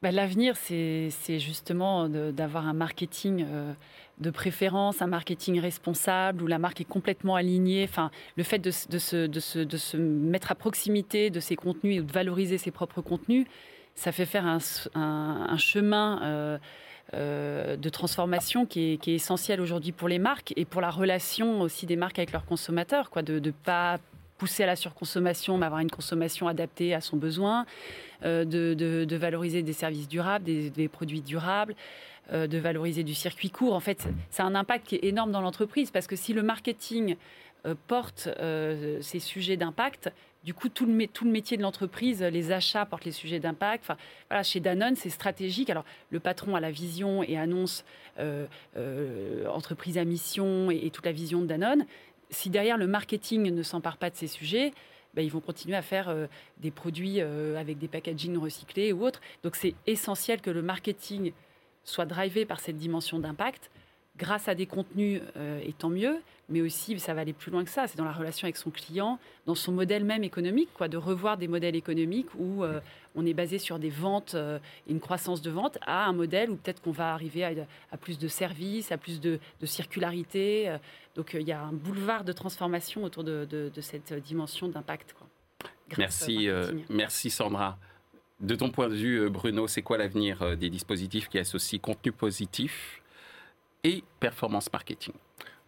Bah, 0.00 0.10
L'avenir, 0.10 0.56
c'est 0.56 1.10
justement 1.38 2.08
d'avoir 2.08 2.66
un 2.66 2.74
marketing 2.74 3.46
de 4.18 4.30
préférence, 4.30 5.02
un 5.02 5.06
marketing 5.06 5.60
responsable 5.60 6.42
où 6.42 6.46
la 6.46 6.58
marque 6.58 6.80
est 6.80 6.88
complètement 6.88 7.34
alignée. 7.34 7.84
Enfin, 7.88 8.10
le 8.36 8.42
fait 8.44 8.58
de, 8.58 8.70
se, 8.70 9.26
de, 9.26 9.40
se, 9.40 9.96
mettre 9.96 10.52
à 10.52 10.54
proximité 10.54 11.30
de 11.30 11.40
ses 11.40 11.56
contenus 11.56 11.98
et 11.98 12.00
de 12.02 12.12
valoriser 12.12 12.58
ses 12.58 12.70
propres 12.70 13.00
contenus, 13.00 13.46
ça 13.94 14.12
fait 14.12 14.26
faire 14.26 14.46
un, 14.46 15.56
chemin 15.56 16.20
euh, 16.22 16.58
euh, 17.14 17.76
de 17.76 17.88
transformation 17.88 18.66
qui 18.66 18.92
est, 18.92 19.08
essentiel 19.08 19.60
aujourd'hui 19.60 19.92
pour 19.92 20.08
les 20.08 20.18
marques 20.18 20.52
et 20.56 20.64
pour 20.64 20.80
la 20.80 20.90
relation 20.90 21.60
aussi 21.60 21.86
des 21.86 21.96
marques 21.96 22.18
avec 22.18 22.32
leurs 22.32 22.46
consommateurs, 22.46 23.10
quoi, 23.10 23.22
de 23.22 23.50
pas 23.50 23.98
pousser 24.38 24.64
à 24.64 24.66
la 24.66 24.76
surconsommation, 24.76 25.58
mais 25.58 25.66
avoir 25.66 25.80
une 25.80 25.90
consommation 25.90 26.48
adaptée 26.48 26.94
à 26.94 27.00
son 27.00 27.16
besoin, 27.16 27.66
euh, 28.24 28.44
de, 28.44 29.16
valoriser 29.16 29.62
des 29.62 29.72
services 29.72 30.08
durables, 30.08 30.44
des 30.44 30.88
produits 30.88 31.20
durables. 31.20 31.74
Euh, 32.32 32.46
de 32.46 32.56
valoriser 32.56 33.02
du 33.02 33.12
circuit 33.12 33.50
court. 33.50 33.74
En 33.74 33.80
fait, 33.80 34.08
ça 34.30 34.44
a 34.44 34.46
un 34.46 34.54
impact 34.54 34.86
qui 34.86 34.94
est 34.94 35.04
énorme 35.04 35.30
dans 35.30 35.42
l'entreprise 35.42 35.90
parce 35.90 36.06
que 36.06 36.16
si 36.16 36.32
le 36.32 36.42
marketing 36.42 37.16
euh, 37.66 37.74
porte 37.86 38.30
ces 39.02 39.18
sujets 39.18 39.58
d'impact, 39.58 40.10
du 40.42 40.54
coup, 40.54 40.70
tout 40.70 40.86
le, 40.86 41.06
tout 41.06 41.26
le 41.26 41.30
métier 41.30 41.58
de 41.58 41.62
l'entreprise, 41.62 42.22
les 42.22 42.50
achats 42.50 42.86
portent 42.86 43.04
les 43.04 43.12
sujets 43.12 43.40
d'impact. 43.40 43.84
Enfin, 43.84 44.42
chez 44.42 44.58
Danone, 44.58 44.96
c'est 44.96 45.10
stratégique. 45.10 45.68
Alors, 45.68 45.84
le 46.08 46.18
patron 46.18 46.56
a 46.56 46.60
la 46.60 46.70
vision 46.70 47.22
et 47.22 47.36
annonce 47.36 47.84
entreprise 49.46 49.98
à 49.98 50.04
mission 50.06 50.70
et, 50.70 50.88
toute 50.88 51.04
la 51.04 51.12
vision 51.12 51.42
de 51.42 51.46
Danone. 51.46 51.84
Si 52.30 52.50
derrière 52.50 52.78
le 52.78 52.86
marketing 52.86 53.50
ne 53.50 53.62
s'empare 53.62 53.96
pas 53.96 54.10
de 54.10 54.16
ces 54.16 54.26
sujets, 54.26 54.72
ben, 55.14 55.22
ils 55.22 55.30
vont 55.30 55.40
continuer 55.40 55.76
à 55.76 55.82
faire 55.82 56.12
des 56.58 56.70
produits 56.72 57.20
avec 57.20 57.78
des 57.78 57.86
packaging 57.86 58.36
recyclés 58.36 58.92
ou 58.92 59.04
autres. 59.04 59.20
Donc, 59.44 59.54
c'est 59.54 59.74
essentiel 59.86 60.40
que 60.40 60.50
le 60.50 60.60
marketing 60.60 61.32
soit 61.84 62.06
drivé 62.06 62.44
par 62.44 62.58
cette 62.58 62.76
dimension 62.78 63.18
d'impact 63.20 63.70
grâce 64.16 64.48
à 64.48 64.54
des 64.54 64.66
contenus, 64.66 65.20
euh, 65.36 65.60
et 65.64 65.72
tant 65.72 65.88
mieux, 65.88 66.20
mais 66.48 66.60
aussi 66.60 66.98
ça 67.00 67.14
va 67.14 67.22
aller 67.22 67.32
plus 67.32 67.50
loin 67.50 67.64
que 67.64 67.70
ça, 67.70 67.86
c'est 67.88 67.98
dans 67.98 68.04
la 68.04 68.12
relation 68.12 68.44
avec 68.44 68.56
son 68.56 68.70
client, 68.70 69.18
dans 69.46 69.54
son 69.54 69.72
modèle 69.72 70.04
même 70.04 70.22
économique, 70.22 70.68
quoi, 70.74 70.88
de 70.88 70.96
revoir 70.96 71.36
des 71.36 71.48
modèles 71.48 71.74
économiques 71.74 72.28
où 72.38 72.62
euh, 72.62 72.80
on 73.16 73.26
est 73.26 73.34
basé 73.34 73.58
sur 73.58 73.78
des 73.78 73.90
ventes, 73.90 74.34
euh, 74.34 74.58
une 74.88 75.00
croissance 75.00 75.42
de 75.42 75.50
vente, 75.50 75.78
à 75.82 76.06
un 76.06 76.12
modèle 76.12 76.50
où 76.50 76.56
peut-être 76.56 76.80
qu'on 76.80 76.92
va 76.92 77.12
arriver 77.12 77.44
à, 77.44 77.96
plus 77.96 78.18
de 78.18 78.28
services, 78.28 78.92
à 78.92 78.98
plus 78.98 79.20
de, 79.20 79.40
circularité. 79.64 80.76
donc 81.16 81.34
il 81.34 81.46
y 81.46 81.52
a 81.52 81.62
un 81.62 81.72
boulevard 81.72 82.22
de 82.22 82.32
transformation 82.32 83.02
autour 83.02 83.24
de, 83.24 83.46
de 83.50 83.80
cette 83.80 84.12
dimension 84.12 84.68
d'impact. 84.68 85.14
Merci, 85.98 86.48
merci 86.88 87.30
Sandra. 87.30 87.78
De 88.40 88.54
ton 88.56 88.70
point 88.70 88.88
de 88.88 88.94
vue, 88.94 89.30
Bruno, 89.30 89.66
c'est 89.66 89.82
quoi 89.82 89.96
l'avenir 89.96 90.56
des 90.56 90.68
dispositifs 90.68 91.28
qui 91.28 91.38
associent 91.38 91.78
contenu 91.78 92.12
positif 92.12 93.00
et 93.84 94.02
performance 94.18 94.72
marketing 94.72 95.14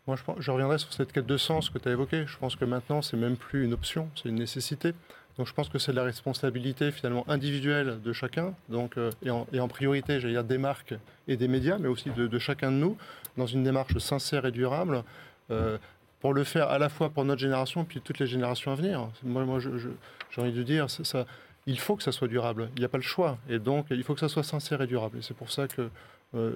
moi, 0.07 0.17
je, 0.17 0.23
je, 0.41 0.51
reviendrai 0.51 0.79
sur 0.79 0.93
cette 0.93 1.13
quête 1.13 1.27
de 1.27 1.37
sens 1.37 1.69
que 1.69 1.79
tu 1.79 1.89
as 1.89 1.93
évoquée. 1.93 2.25
Je 2.27 2.39
pense 2.39 2.55
que 2.55 2.65
maintenant, 2.65 3.03
c'est 3.03 3.17
même 3.17 3.37
plus 3.37 3.65
une 3.65 3.73
option, 3.73 4.09
c'est 4.15 4.29
une 4.29 4.37
nécessité. 4.37 4.95
Donc, 5.37 5.47
je 5.47 5.53
pense 5.53 5.69
que 5.69 5.79
c'est 5.79 5.93
la 5.93 6.05
responsabilité 6.05 6.91
finalement 6.93 7.29
individuelle 7.29 8.01
de 8.03 8.13
chacun, 8.13 8.55
donc, 8.69 8.97
euh, 8.97 9.11
et, 9.23 9.61
en, 9.61 9.69
priorité, 9.69 10.19
j'allais 10.19 10.35
dire 10.35 10.45
des 10.45 10.59
marques 10.59 10.95
et 11.29 11.37
des 11.37 11.49
médias, 11.49 11.77
mais 11.79 11.89
aussi 11.89 12.11
de, 12.11 12.39
chacun 12.39 12.71
de 12.71 12.77
nous, 12.77 12.97
dans 13.37 13.47
une 13.47 13.63
démarche 13.63 13.99
sincère 13.99 14.47
et 14.47 14.53
durable, 14.53 15.03
euh, 15.51 15.77
pour 16.21 16.33
le 16.33 16.45
faire 16.45 16.71
à 16.71 16.79
la 16.79 16.89
fois 16.89 17.11
pour 17.11 17.25
notre 17.25 17.41
génération 17.41 17.85
puis 17.85 18.01
toutes 18.01 18.19
les 18.19 18.27
générations 18.27 18.73
à 18.73 18.75
venir. 18.75 19.09
Moi, 19.23 19.45
moi 19.45 19.59
j'ai 19.61 20.41
envie 20.41 20.53
de 20.53 20.63
dire, 20.63 20.89
ça, 20.89 21.27
il 21.67 21.79
faut 21.79 21.97
que 21.97 22.03
ça 22.03 22.13
soit 22.13 22.29
durable. 22.29 22.71
Il 22.77 22.79
n'y 22.79 22.85
a 22.87 22.89
pas 22.89 22.97
le 22.97 23.03
choix. 23.03 23.37
Et 23.51 23.59
donc, 23.59 23.87
il 23.91 24.03
faut 24.03 24.15
que 24.15 24.21
ça 24.21 24.29
soit 24.29 24.43
sincère 24.43 24.81
et 24.81 24.87
durable. 24.87 25.19
Et 25.19 25.23
c'est 25.23 25.37
pour 25.37 25.51
ça 25.51 25.69
que 25.69 25.91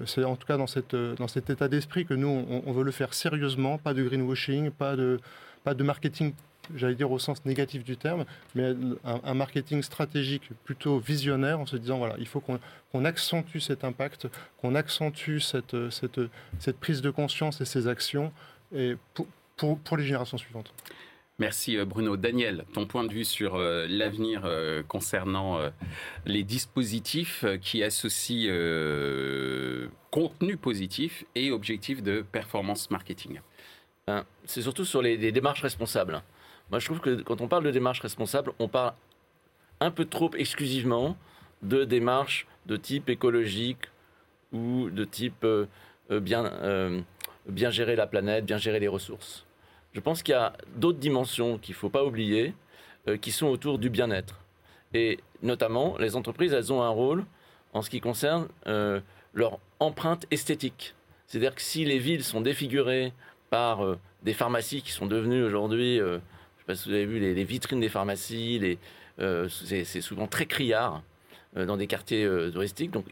c'est 0.05 0.23
en 0.23 0.35
tout 0.35 0.47
cas 0.47 0.57
dans, 0.57 0.67
cette, 0.67 0.93
euh, 0.93 1.15
dans 1.15 1.27
cet 1.27 1.49
état 1.49 1.67
d'esprit 1.67 2.05
que 2.05 2.13
nous, 2.13 2.27
on, 2.27 2.71
veut 2.71 2.83
le 2.83 2.91
faire 2.91 3.13
sérieusement, 3.13 3.77
pas 3.77 3.93
de 3.93 4.03
greenwashing, 4.03 4.71
pas 4.71 4.95
de, 4.95 5.19
pas 5.63 5.73
de 5.73 5.83
marketing, 5.83 6.33
j'allais 6.75 6.95
dire 6.95 7.11
au 7.11 7.19
sens 7.19 7.43
négatif 7.45 7.83
du 7.83 7.97
terme, 7.97 8.25
mais 8.53 8.73
un, 9.03 9.33
marketing 9.33 9.81
stratégique 9.81 10.49
plutôt 10.65 10.99
visionnaire 10.99 11.59
en 11.59 11.65
se 11.65 11.77
disant, 11.77 11.97
voilà, 11.97 12.15
il 12.19 12.27
faut 12.27 12.41
qu'on 12.41 13.05
accentue 13.05 13.59
cet 13.59 13.83
impact, 13.83 14.27
qu'on 14.61 14.75
accentue 14.75 15.39
cette, 15.39 15.89
cette, 15.89 16.19
cette, 16.59 16.77
prise 16.77 17.01
de 17.01 17.09
conscience 17.09 17.61
et 17.61 17.65
ces 17.65 17.87
actions 17.87 18.31
et 18.75 18.95
pour, 19.13 19.27
pour, 19.57 19.79
pour 19.79 19.97
les 19.97 20.03
générations 20.03 20.37
suivantes. 20.37 20.73
Merci 21.41 21.75
euh, 21.75 21.85
Bruno. 21.85 22.17
Daniel, 22.17 22.65
ton 22.71 22.85
point 22.85 23.03
de 23.03 23.11
vue 23.11 23.25
sur 23.25 23.55
euh, 23.55 23.87
l'avenir 23.89 24.43
euh, 24.45 24.83
concernant 24.83 25.59
les 26.27 26.43
dispositifs 26.43 27.45
qui 27.63 27.81
associent 27.81 28.53
contenu 30.11 30.55
positif 30.55 31.25
et 31.33 31.49
objectif 31.49 32.03
de 32.03 32.21
performance 32.21 32.91
marketing? 32.91 33.39
Ben, 34.05 34.23
C'est 34.45 34.61
surtout 34.61 34.85
sur 34.85 35.01
les, 35.01 35.31
démarches 35.31 35.63
responsables. 35.63 36.21
Moi, 36.69 36.77
je 36.77 36.85
trouve 36.85 36.99
que 36.99 37.23
quand 37.23 37.41
on 37.41 37.47
parle 37.47 37.63
de 37.63 37.71
démarches 37.71 38.01
responsables, 38.01 38.51
on 38.59 38.67
parle 38.67 38.93
un 39.79 39.89
peu 39.89 40.05
trop 40.05 40.29
exclusivement 40.35 41.17
de 41.63 41.85
démarches 41.85 42.45
de 42.67 42.77
type 42.77 43.09
écologique 43.09 43.89
ou 44.51 44.91
de 44.91 45.05
type 45.05 45.47
bien, 46.11 47.03
bien 47.47 47.71
gérer 47.71 47.95
la 47.95 48.05
planète, 48.05 48.45
bien 48.45 48.57
gérer 48.57 48.79
les 48.79 48.87
ressources 48.87 49.47
je 49.93 49.99
pense 49.99 50.23
qu'il 50.23 50.33
y 50.33 50.37
a 50.37 50.53
d'autres 50.75 50.99
dimensions 50.99 51.57
qu'il 51.57 51.73
ne 51.73 51.77
faut 51.77 51.89
pas 51.89 52.03
oublier, 52.03 52.53
euh, 53.07 53.17
qui 53.17 53.31
sont 53.31 53.47
autour 53.47 53.79
du 53.79 53.89
bien-être. 53.89 54.39
Et 54.93 55.19
notamment, 55.41 55.97
les 55.97 56.15
entreprises, 56.15 56.53
elles 56.53 56.71
ont 56.71 56.81
un 56.81 56.89
rôle 56.89 57.25
en 57.73 57.81
ce 57.81 57.89
qui 57.89 57.99
concerne 57.99 58.47
euh, 58.67 58.99
leur 59.33 59.59
empreinte 59.79 60.25
esthétique. 60.31 60.93
C'est-à-dire 61.25 61.55
que 61.55 61.61
si 61.61 61.83
les 61.85 61.97
villes 61.97 62.23
sont 62.23 62.41
défigurées 62.41 63.13
par 63.49 63.83
euh, 63.83 63.97
des 64.23 64.33
pharmacies 64.33 64.81
qui 64.81 64.91
sont 64.91 65.07
devenues 65.07 65.43
aujourd'hui, 65.43 65.97
je 65.97 66.03
ne 66.03 66.17
sais 66.17 66.65
pas 66.67 66.75
si 66.75 66.89
vous 66.89 66.95
avez 66.95 67.05
vu 67.05 67.19
les, 67.19 67.43
vitrines 67.43 67.79
des 67.79 67.89
pharmacies, 67.89 68.77
c'est 69.17 70.01
souvent 70.01 70.27
très 70.27 70.45
criard 70.45 71.01
dans 71.55 71.75
des 71.77 71.87
quartiers 71.87 72.29
touristiques. 72.53 72.91
Donc, 72.91 73.05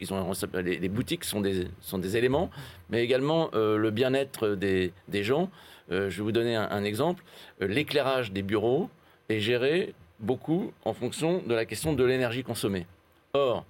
les, 0.54 0.88
boutiques 0.88 1.24
sont 1.24 1.40
des, 1.40 2.16
éléments, 2.16 2.48
mais 2.90 3.02
également 3.02 3.50
le 3.52 3.90
bien-être 3.90 4.54
des 4.54 4.92
gens. 5.24 5.50
Euh, 5.90 6.10
je 6.10 6.18
vais 6.18 6.22
vous 6.22 6.32
donner 6.32 6.56
un, 6.56 6.84
exemple. 6.84 7.22
Euh, 7.62 7.66
l'éclairage 7.66 8.32
des 8.32 8.42
bureaux 8.42 8.88
est 9.28 9.40
géré 9.40 9.94
beaucoup 10.18 10.72
en 10.84 10.92
fonction 10.92 11.42
de 11.46 11.54
la 11.54 11.64
question 11.64 11.92
de 11.92 12.04
l'énergie 12.04 12.44
consommée. 12.44 12.86
Or, 13.32 13.64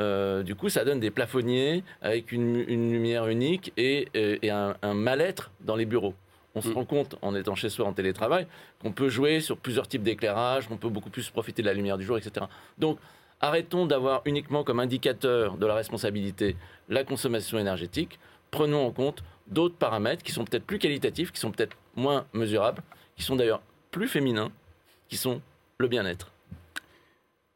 euh, 0.00 0.42
du 0.42 0.54
coup, 0.54 0.68
ça 0.68 0.84
donne 0.84 1.00
des 1.00 1.10
plafonniers 1.10 1.84
avec 2.00 2.32
une, 2.32 2.62
lumière 2.64 3.26
unique 3.28 3.72
et, 3.76 4.08
un, 4.50 4.94
mal-être 4.94 5.50
dans 5.60 5.76
les 5.76 5.84
bureaux. 5.84 6.14
On 6.54 6.60
se 6.60 6.68
mm. 6.68 6.72
rend 6.72 6.84
compte, 6.84 7.16
en 7.22 7.34
étant 7.34 7.54
chez 7.54 7.68
soi 7.68 7.86
en 7.86 7.92
télétravail, 7.92 8.46
qu'on 8.82 8.92
peut 8.92 9.08
jouer 9.08 9.40
sur 9.40 9.56
plusieurs 9.56 9.86
types 9.86 10.02
d'éclairage, 10.02 10.68
qu'on 10.68 10.76
peut 10.76 10.88
beaucoup 10.88 11.10
plus 11.10 11.30
profiter 11.30 11.62
de 11.62 11.66
la 11.66 11.74
lumière 11.74 11.98
du 11.98 12.04
jour, 12.04 12.18
etc. 12.18 12.46
Donc, 12.78 12.98
arrêtons 13.40 13.86
d'avoir 13.86 14.22
uniquement 14.24 14.64
comme 14.64 14.80
indicateur 14.80 15.56
de 15.56 15.66
la 15.66 15.74
responsabilité 15.74 16.56
la 16.88 17.04
consommation 17.04 17.58
énergétique. 17.58 18.18
Prenons 18.50 18.86
en 18.86 18.90
compte 18.90 19.22
d'autres 19.46 19.76
paramètres 19.76 20.22
qui 20.22 20.32
sont 20.32 20.44
peut-être 20.44 20.64
plus 20.64 20.78
qualitatifs, 20.78 21.32
qui 21.32 21.40
sont 21.40 21.50
peut-être 21.50 21.76
moins 21.96 22.26
mesurables, 22.32 22.82
qui 23.16 23.22
sont 23.22 23.36
d'ailleurs 23.36 23.62
plus 23.90 24.08
féminins, 24.08 24.52
qui 25.08 25.16
sont 25.16 25.40
le 25.78 25.88
bien-être. 25.88 26.32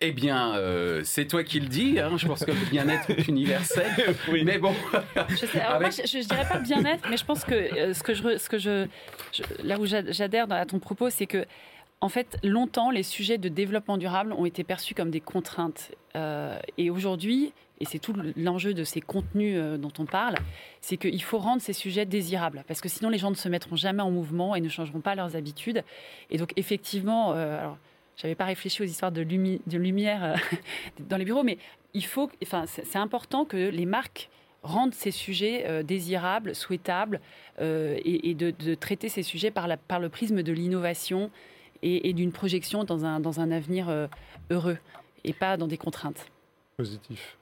Eh 0.00 0.12
bien, 0.12 0.54
euh, 0.56 1.00
c'est 1.04 1.26
toi 1.26 1.44
qui 1.44 1.60
le 1.60 1.68
dis. 1.68 1.98
Hein. 1.98 2.16
Je 2.18 2.26
pense 2.26 2.44
que 2.44 2.50
le 2.50 2.70
bien-être 2.70 3.08
est 3.10 3.26
universel. 3.28 3.86
oui. 4.28 4.42
Mais 4.44 4.58
bon. 4.58 4.74
Je, 5.14 5.46
ne 5.46 6.22
dirais 6.22 6.46
pas 6.46 6.58
le 6.58 6.64
bien-être, 6.64 7.08
mais 7.08 7.16
je 7.16 7.24
pense 7.24 7.44
que 7.44 7.54
euh, 7.54 7.94
ce 7.94 8.02
que 8.02 8.12
je, 8.12 8.36
ce 8.36 8.48
que 8.48 8.58
je, 8.58 8.86
là 9.62 9.78
où 9.78 9.86
j'adhère 9.86 10.50
à 10.50 10.66
ton 10.66 10.78
propos, 10.78 11.08
c'est 11.08 11.26
que 11.26 11.46
en 12.00 12.08
fait, 12.08 12.36
longtemps, 12.42 12.90
les 12.90 13.02
sujets 13.02 13.38
de 13.38 13.48
développement 13.48 13.96
durable 13.96 14.32
ont 14.34 14.44
été 14.44 14.62
perçus 14.62 14.94
comme 14.94 15.10
des 15.10 15.20
contraintes. 15.20 15.92
Euh, 16.16 16.58
et 16.76 16.90
aujourd'hui, 16.90 17.52
et 17.80 17.86
c'est 17.86 17.98
tout 17.98 18.14
l'enjeu 18.36 18.74
de 18.74 18.84
ces 18.84 19.00
contenus 19.00 19.56
euh, 19.58 19.78
dont 19.78 19.92
on 19.98 20.04
parle, 20.04 20.34
c'est 20.80 20.96
qu'il 20.96 21.22
faut 21.22 21.38
rendre 21.38 21.62
ces 21.62 21.72
sujets 21.72 22.04
désirables, 22.04 22.62
parce 22.68 22.80
que 22.80 22.88
sinon 22.88 23.08
les 23.08 23.18
gens 23.18 23.30
ne 23.30 23.36
se 23.36 23.48
mettront 23.48 23.76
jamais 23.76 24.02
en 24.02 24.10
mouvement 24.10 24.54
et 24.54 24.60
ne 24.60 24.68
changeront 24.68 25.00
pas 25.00 25.14
leurs 25.14 25.34
habitudes. 25.34 25.82
Et 26.30 26.36
donc 26.36 26.52
effectivement, 26.56 27.32
euh, 27.32 27.58
alors 27.58 27.78
j'avais 28.16 28.34
pas 28.34 28.44
réfléchi 28.44 28.82
aux 28.82 28.86
histoires 28.86 29.10
de, 29.10 29.22
lumière 29.22 30.36
dans 31.00 31.16
les 31.16 31.24
bureaux, 31.24 31.42
mais 31.42 31.58
il 31.94 32.04
faut, 32.04 32.30
enfin 32.42 32.64
c'est 32.66 32.98
important 32.98 33.44
que 33.44 33.56
les 33.56 33.86
marques 33.86 34.28
rendent 34.62 34.94
ces 34.94 35.10
sujets 35.10 35.82
désirables, 35.82 36.54
souhaitables, 36.54 37.20
et, 37.60 38.34
de, 38.34 38.74
traiter 38.74 39.08
ces 39.08 39.22
sujets 39.22 39.50
par 39.50 39.68
le 39.68 40.08
prisme 40.08 40.42
de 40.42 40.52
l'innovation 40.52 41.30
et, 41.84 42.12
d'une 42.12 42.32
projection 42.32 42.84
dans 42.84 43.04
un, 43.04 43.20
dans 43.20 43.40
un 43.40 43.50
avenir 43.50 43.88
euh, 43.88 44.06
heureux 44.50 44.78
et 45.22 45.32
pas 45.32 45.56
dans 45.56 45.66
des 45.66 45.76
contraintes. 45.76 46.26
Positif. 46.76 47.36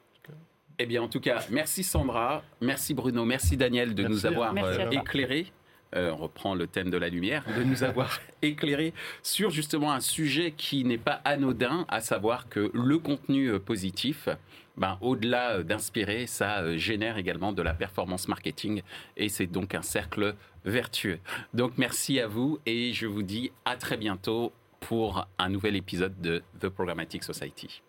Eh 0.79 0.87
bien, 0.87 1.03
en 1.03 1.09
tout 1.09 1.21
cas, 1.21 1.45
merci 1.51 1.85
Sandra, 1.85 2.43
merci 2.61 2.93
Bruno, 2.93 3.25
merci 3.25 3.57
Daniel 3.57 3.95
de 3.95 4.03
nous 4.05 4.27
avoir 4.27 4.55
euh, 4.57 4.91
éclairés. 4.91 5.47
Euh, 5.95 6.11
on 6.13 6.17
reprend 6.17 6.55
le 6.55 6.67
thème 6.67 6.91
de 6.91 6.97
la 6.97 7.11
lumière, 7.11 7.45
de 7.57 7.63
nous 7.63 7.85
avoir 7.85 8.19
éclairé 8.43 8.95
sur 9.23 9.51
justement 9.51 9.93
un 9.93 10.01
sujet 10.01 10.53
qui 10.57 10.85
n'est 10.85 10.99
pas 10.99 11.21
anodin, 11.25 11.85
à 11.89 12.01
savoir 12.01 12.49
que 12.49 12.71
le 12.73 12.99
contenu 12.99 13.61
positif, 13.61 14.29
ben, 14.77 14.99
au-delà 15.01 15.63
d'inspirer, 15.63 16.27
ça 16.27 16.77
génère 16.77 17.19
également 17.19 17.53
de 17.53 17.63
la 17.63 17.75
performance 17.75 18.29
marketing 18.29 18.83
et 19.17 19.29
c'est 19.29 19.47
donc 19.47 19.75
un 19.75 19.83
cercle 19.83 20.35
vertueux. 20.65 21.19
Donc 21.55 21.73
merci 21.77 22.21
à 22.21 22.27
vous 22.27 22.59
et 22.67 22.93
je 22.93 23.07
vous 23.07 23.23
dis 23.23 23.53
à 23.65 23.77
très 23.77 23.97
bientôt 23.97 24.53
pour 24.81 25.27
un 25.39 25.49
nouvel 25.49 25.77
épisode 25.77 26.21
de 26.21 26.43
The 26.61 26.69
Programmatic 26.69 27.23
Society. 27.23 27.83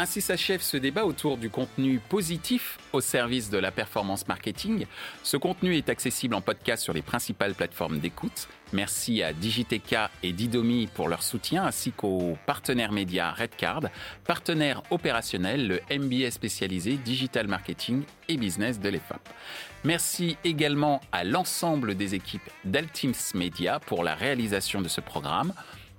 Ainsi 0.00 0.20
s'achève 0.20 0.62
ce 0.62 0.76
débat 0.76 1.04
autour 1.04 1.38
du 1.38 1.50
contenu 1.50 1.98
positif 1.98 2.78
au 2.92 3.00
service 3.00 3.50
de 3.50 3.58
la 3.58 3.72
performance 3.72 4.28
marketing. 4.28 4.86
Ce 5.24 5.36
contenu 5.36 5.76
est 5.76 5.88
accessible 5.88 6.36
en 6.36 6.40
podcast 6.40 6.84
sur 6.84 6.92
les 6.92 7.02
principales 7.02 7.56
plateformes 7.56 7.98
d'écoute. 7.98 8.46
Merci 8.72 9.24
à 9.24 9.32
Digiteca 9.32 10.12
et 10.22 10.32
Didomi 10.32 10.86
pour 10.86 11.08
leur 11.08 11.24
soutien, 11.24 11.64
ainsi 11.64 11.90
qu'aux 11.90 12.38
partenaires 12.46 12.92
médias 12.92 13.32
Redcard, 13.32 13.88
partenaire 14.24 14.84
opérationnel, 14.90 15.66
le 15.66 15.80
MBA 15.90 16.30
spécialisé 16.30 16.92
Digital 16.92 17.48
Marketing 17.48 18.04
et 18.28 18.36
Business 18.36 18.78
de 18.78 18.90
l'EFAP. 18.90 19.28
Merci 19.82 20.36
également 20.44 21.00
à 21.10 21.24
l'ensemble 21.24 21.96
des 21.96 22.14
équipes 22.14 22.48
d'Altims 22.64 23.34
Media 23.34 23.80
pour 23.80 24.04
la 24.04 24.14
réalisation 24.14 24.80
de 24.80 24.88
ce 24.88 25.00
programme 25.00 25.52